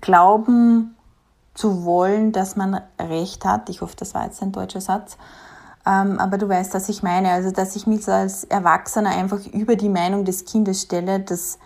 glauben, 0.01 0.97
zu 1.55 1.85
wollen, 1.85 2.33
dass 2.33 2.57
man 2.57 2.81
Recht 2.99 3.45
hat. 3.45 3.69
Ich 3.69 3.81
hoffe, 3.81 3.97
das 3.97 4.15
war 4.15 4.25
jetzt 4.25 4.43
ein 4.43 4.53
deutscher 4.53 4.81
Satz. 4.81 5.17
Ähm, 5.87 6.19
aber 6.19 6.39
du 6.39 6.49
weißt, 6.49 6.75
was 6.75 6.89
ich 6.89 7.03
meine. 7.03 7.31
Also, 7.31 7.51
dass 7.51 7.77
ich 7.77 7.87
mich 7.87 8.07
als 8.09 8.45
Erwachsener 8.45 9.11
einfach 9.11 9.45
über 9.47 9.77
die 9.77 9.89
Meinung 9.89 10.25
des 10.25 10.45
Kindes 10.45 10.83
stelle, 10.83 11.21
das 11.21 11.59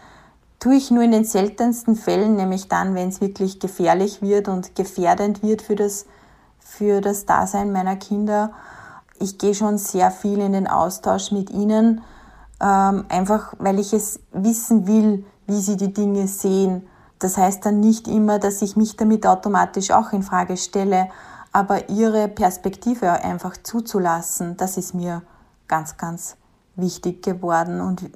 tue 0.60 0.76
ich 0.76 0.90
nur 0.90 1.02
in 1.02 1.12
den 1.12 1.24
seltensten 1.24 1.96
Fällen, 1.96 2.36
nämlich 2.36 2.68
dann, 2.68 2.94
wenn 2.94 3.08
es 3.08 3.20
wirklich 3.20 3.60
gefährlich 3.60 4.22
wird 4.22 4.48
und 4.48 4.74
gefährdend 4.74 5.42
wird 5.42 5.62
für 5.62 5.76
das, 5.76 6.06
für 6.58 7.00
das 7.00 7.26
Dasein 7.26 7.72
meiner 7.72 7.96
Kinder. 7.96 8.52
Ich 9.18 9.38
gehe 9.38 9.54
schon 9.54 9.78
sehr 9.78 10.10
viel 10.10 10.38
in 10.38 10.52
den 10.52 10.66
Austausch 10.66 11.32
mit 11.32 11.50
ihnen, 11.50 12.00
ähm, 12.60 13.04
einfach 13.08 13.54
weil 13.58 13.78
ich 13.78 13.92
es 13.92 14.20
wissen 14.32 14.86
will, 14.86 15.24
wie 15.46 15.60
sie 15.60 15.76
die 15.76 15.92
Dinge 15.92 16.26
sehen 16.28 16.86
das 17.18 17.36
heißt 17.36 17.64
dann 17.64 17.80
nicht 17.80 18.08
immer, 18.08 18.38
dass 18.38 18.62
ich 18.62 18.76
mich 18.76 18.96
damit 18.96 19.26
automatisch 19.26 19.90
auch 19.90 20.12
in 20.12 20.22
Frage 20.22 20.56
stelle, 20.56 21.08
aber 21.52 21.88
ihre 21.88 22.28
Perspektive 22.28 23.12
einfach 23.12 23.56
zuzulassen, 23.62 24.56
das 24.56 24.76
ist 24.76 24.94
mir 24.94 25.22
ganz, 25.68 25.96
ganz 25.96 26.36
wichtig 26.76 27.22
geworden 27.22 27.80
und 27.80 28.10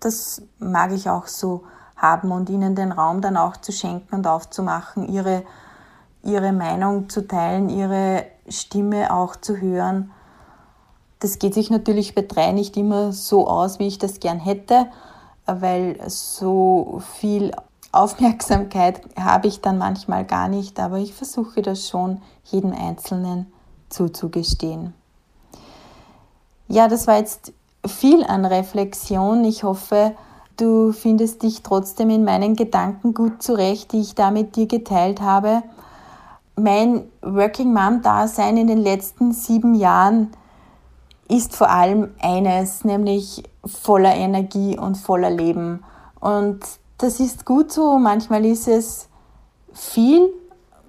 das 0.00 0.42
mag 0.58 0.92
ich 0.92 1.08
auch 1.08 1.26
so 1.26 1.64
haben 1.96 2.32
und 2.32 2.50
ihnen 2.50 2.74
den 2.74 2.92
Raum 2.92 3.20
dann 3.20 3.36
auch 3.36 3.56
zu 3.56 3.72
schenken 3.72 4.16
und 4.16 4.26
aufzumachen, 4.26 5.08
ihre, 5.08 5.44
ihre 6.22 6.52
Meinung 6.52 7.08
zu 7.08 7.26
teilen, 7.26 7.68
ihre 7.68 8.26
Stimme 8.48 9.14
auch 9.14 9.36
zu 9.36 9.56
hören. 9.56 10.10
Das 11.20 11.38
geht 11.38 11.54
sich 11.54 11.70
natürlich 11.70 12.14
bei 12.14 12.22
drei 12.22 12.50
nicht 12.50 12.76
immer 12.76 13.12
so 13.12 13.46
aus, 13.46 13.78
wie 13.78 13.86
ich 13.86 13.98
das 13.98 14.18
gern 14.18 14.40
hätte, 14.40 14.86
weil 15.46 15.98
so 16.08 17.00
viel 17.18 17.52
Aufmerksamkeit 17.92 19.02
habe 19.18 19.48
ich 19.48 19.60
dann 19.60 19.76
manchmal 19.76 20.24
gar 20.24 20.48
nicht, 20.48 20.80
aber 20.80 20.96
ich 20.98 21.12
versuche 21.12 21.60
das 21.60 21.88
schon 21.88 22.22
jedem 22.44 22.72
Einzelnen 22.72 23.52
zuzugestehen. 23.90 24.94
Ja, 26.68 26.88
das 26.88 27.06
war 27.06 27.18
jetzt 27.18 27.52
viel 27.86 28.24
an 28.24 28.46
Reflexion. 28.46 29.44
Ich 29.44 29.62
hoffe, 29.62 30.14
du 30.56 30.92
findest 30.92 31.42
dich 31.42 31.62
trotzdem 31.62 32.08
in 32.08 32.24
meinen 32.24 32.56
Gedanken 32.56 33.12
gut 33.12 33.42
zurecht, 33.42 33.92
die 33.92 34.00
ich 34.00 34.14
da 34.14 34.30
mit 34.30 34.56
dir 34.56 34.66
geteilt 34.66 35.20
habe. 35.20 35.62
Mein 36.56 37.04
Working 37.20 37.74
Mom-Dasein 37.74 38.56
in 38.56 38.68
den 38.68 38.78
letzten 38.78 39.32
sieben 39.32 39.74
Jahren 39.74 40.30
ist 41.28 41.54
vor 41.54 41.68
allem 41.68 42.14
eines, 42.20 42.84
nämlich 42.84 43.42
voller 43.66 44.14
Energie 44.14 44.78
und 44.78 44.96
voller 44.96 45.30
Leben. 45.30 45.82
Und 46.20 46.60
das 47.02 47.20
ist 47.20 47.44
gut 47.44 47.72
so. 47.72 47.98
Manchmal 47.98 48.44
ist 48.44 48.68
es 48.68 49.08
viel, 49.72 50.32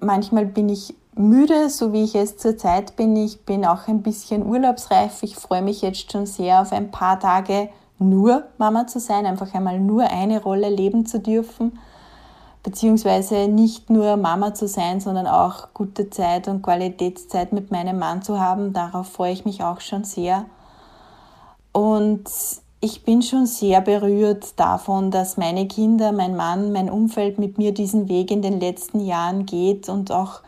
manchmal 0.00 0.46
bin 0.46 0.68
ich 0.68 0.94
müde, 1.14 1.70
so 1.70 1.92
wie 1.92 2.04
ich 2.04 2.14
es 2.14 2.36
zurzeit 2.36 2.96
bin. 2.96 3.16
Ich 3.16 3.44
bin 3.44 3.64
auch 3.64 3.88
ein 3.88 4.02
bisschen 4.02 4.46
urlaubsreif. 4.46 5.22
Ich 5.22 5.36
freue 5.36 5.62
mich 5.62 5.82
jetzt 5.82 6.12
schon 6.12 6.26
sehr 6.26 6.60
auf 6.62 6.72
ein 6.72 6.90
paar 6.90 7.18
Tage 7.18 7.68
nur 7.98 8.44
Mama 8.58 8.86
zu 8.86 9.00
sein, 9.00 9.26
einfach 9.26 9.54
einmal 9.54 9.80
nur 9.80 10.04
eine 10.04 10.42
Rolle 10.42 10.68
leben 10.68 11.06
zu 11.06 11.20
dürfen, 11.20 11.78
beziehungsweise 12.62 13.48
nicht 13.48 13.88
nur 13.88 14.16
Mama 14.16 14.54
zu 14.54 14.66
sein, 14.66 15.00
sondern 15.00 15.26
auch 15.26 15.68
gute 15.74 16.10
Zeit 16.10 16.48
und 16.48 16.62
Qualitätszeit 16.62 17.52
mit 17.52 17.70
meinem 17.70 17.98
Mann 17.98 18.22
zu 18.22 18.40
haben. 18.40 18.72
Darauf 18.72 19.08
freue 19.08 19.32
ich 19.32 19.44
mich 19.44 19.62
auch 19.62 19.80
schon 19.80 20.04
sehr. 20.04 20.44
Und 21.72 22.28
ich 22.84 23.02
bin 23.02 23.22
schon 23.22 23.46
sehr 23.46 23.80
berührt 23.80 24.60
davon, 24.60 25.10
dass 25.10 25.38
meine 25.38 25.66
Kinder, 25.66 26.12
mein 26.12 26.36
Mann, 26.36 26.70
mein 26.70 26.90
Umfeld 26.90 27.38
mit 27.38 27.56
mir 27.56 27.72
diesen 27.72 28.10
Weg 28.10 28.30
in 28.30 28.42
den 28.42 28.60
letzten 28.60 29.00
Jahren 29.00 29.46
geht 29.46 29.88
und 29.88 30.12
auch 30.12 30.42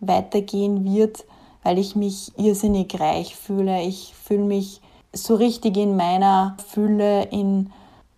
weitergehen 0.00 0.86
wird, 0.86 1.26
weil 1.62 1.76
ich 1.76 1.94
mich 1.94 2.32
irrsinnig 2.38 2.98
reich 2.98 3.36
fühle. 3.36 3.82
Ich 3.82 4.14
fühle 4.14 4.44
mich 4.44 4.80
so 5.12 5.34
richtig 5.34 5.76
in 5.76 5.96
meiner 5.96 6.56
Fülle, 6.66 7.24
in, 7.24 7.70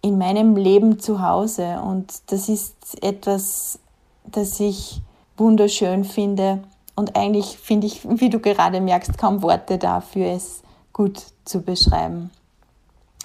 in 0.03 0.19
meinem 0.19 0.55
Leben 0.55 1.01
zu 1.01 1.21
Hause. 1.21 1.81
Und 1.85 2.13
das 2.29 2.49
ist 2.49 3.03
etwas, 3.03 3.81
das 4.25 4.61
ich 4.61 5.03
wunderschön 5.37 6.05
finde. 6.05 6.63
Und 6.95 7.17
eigentlich 7.17 7.59
finde 7.59 7.89
ich, 7.89 8.09
wie 8.09 8.31
du 8.31 8.39
gerade 8.39 8.81
merkst, 8.81 9.19
kaum 9.19 9.43
Worte 9.43 9.79
dafür, 9.79 10.27
es 10.27 10.63
gut 10.93 11.21
zu 11.45 11.61
beschreiben. 11.61 12.31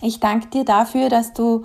Ich 0.06 0.20
danke 0.20 0.48
dir 0.48 0.66
dafür, 0.66 1.08
dass 1.08 1.32
du 1.32 1.63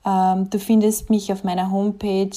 Ähm, 0.05 0.49
du 0.49 0.59
findest 0.59 1.09
mich 1.09 1.31
auf 1.31 1.45
meiner 1.45 1.71
Homepage 1.71 2.35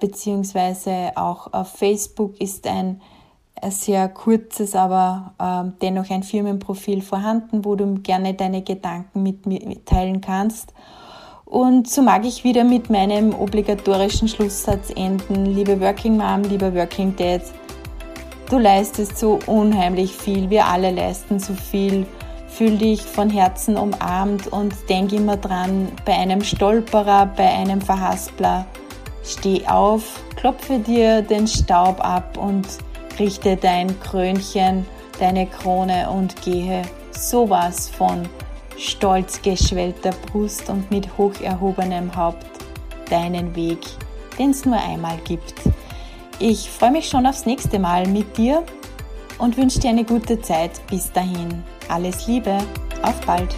beziehungsweise 0.00 1.12
auch 1.16 1.52
auf 1.52 1.72
Facebook 1.72 2.40
ist 2.40 2.66
ein 2.66 3.00
sehr 3.70 4.08
kurzes, 4.08 4.74
aber 4.74 5.34
ähm, 5.40 5.74
dennoch 5.80 6.10
ein 6.10 6.22
Firmenprofil 6.22 7.00
vorhanden, 7.00 7.64
wo 7.64 7.74
du 7.74 7.94
gerne 7.94 8.34
deine 8.34 8.62
Gedanken 8.62 9.22
mit 9.22 9.46
mir 9.46 9.60
teilen 9.84 10.20
kannst. 10.20 10.72
Und 11.44 11.88
so 11.88 12.02
mag 12.02 12.24
ich 12.24 12.44
wieder 12.44 12.64
mit 12.64 12.90
meinem 12.90 13.32
obligatorischen 13.32 14.28
Schlusssatz 14.28 14.90
enden. 14.94 15.46
Liebe 15.46 15.80
Working 15.80 16.16
Mom, 16.16 16.42
lieber 16.42 16.74
Working 16.74 17.14
Dad, 17.16 17.42
du 18.50 18.58
leistest 18.58 19.16
so 19.16 19.38
unheimlich 19.46 20.12
viel. 20.12 20.50
Wir 20.50 20.66
alle 20.66 20.90
leisten 20.90 21.38
so 21.38 21.54
viel. 21.54 22.06
Fühl 22.48 22.76
dich 22.78 23.02
von 23.02 23.30
Herzen 23.30 23.76
umarmt 23.76 24.48
und 24.48 24.74
denk 24.88 25.12
immer 25.12 25.36
dran, 25.36 25.88
bei 26.04 26.14
einem 26.14 26.42
Stolperer, 26.42 27.26
bei 27.26 27.48
einem 27.48 27.80
Verhaspler, 27.80 28.66
steh 29.26 29.66
auf, 29.66 30.22
klopfe 30.36 30.78
dir 30.78 31.22
den 31.22 31.46
Staub 31.46 32.04
ab 32.04 32.36
und 32.38 32.66
richte 33.18 33.56
dein 33.56 33.98
Krönchen, 34.00 34.86
deine 35.18 35.46
Krone 35.46 36.10
und 36.10 36.40
gehe 36.42 36.82
sowas 37.10 37.88
von 37.88 38.28
stolz 38.78 39.40
geschwellter 39.42 40.12
Brust 40.30 40.68
und 40.68 40.90
mit 40.90 41.16
hoch 41.16 41.40
erhobenem 41.40 42.14
Haupt 42.14 42.46
deinen 43.10 43.54
Weg, 43.56 43.78
den 44.38 44.50
es 44.50 44.64
nur 44.64 44.76
einmal 44.76 45.16
gibt. 45.24 45.54
Ich 46.38 46.70
freue 46.70 46.90
mich 46.90 47.08
schon 47.08 47.26
aufs 47.26 47.46
nächste 47.46 47.78
Mal 47.78 48.06
mit 48.06 48.36
dir 48.36 48.62
und 49.38 49.56
wünsche 49.56 49.80
dir 49.80 49.90
eine 49.90 50.04
gute 50.04 50.40
Zeit. 50.40 50.86
Bis 50.88 51.10
dahin. 51.12 51.62
Alles 51.88 52.26
Liebe. 52.26 52.58
Auf 53.02 53.18
bald. 53.22 53.54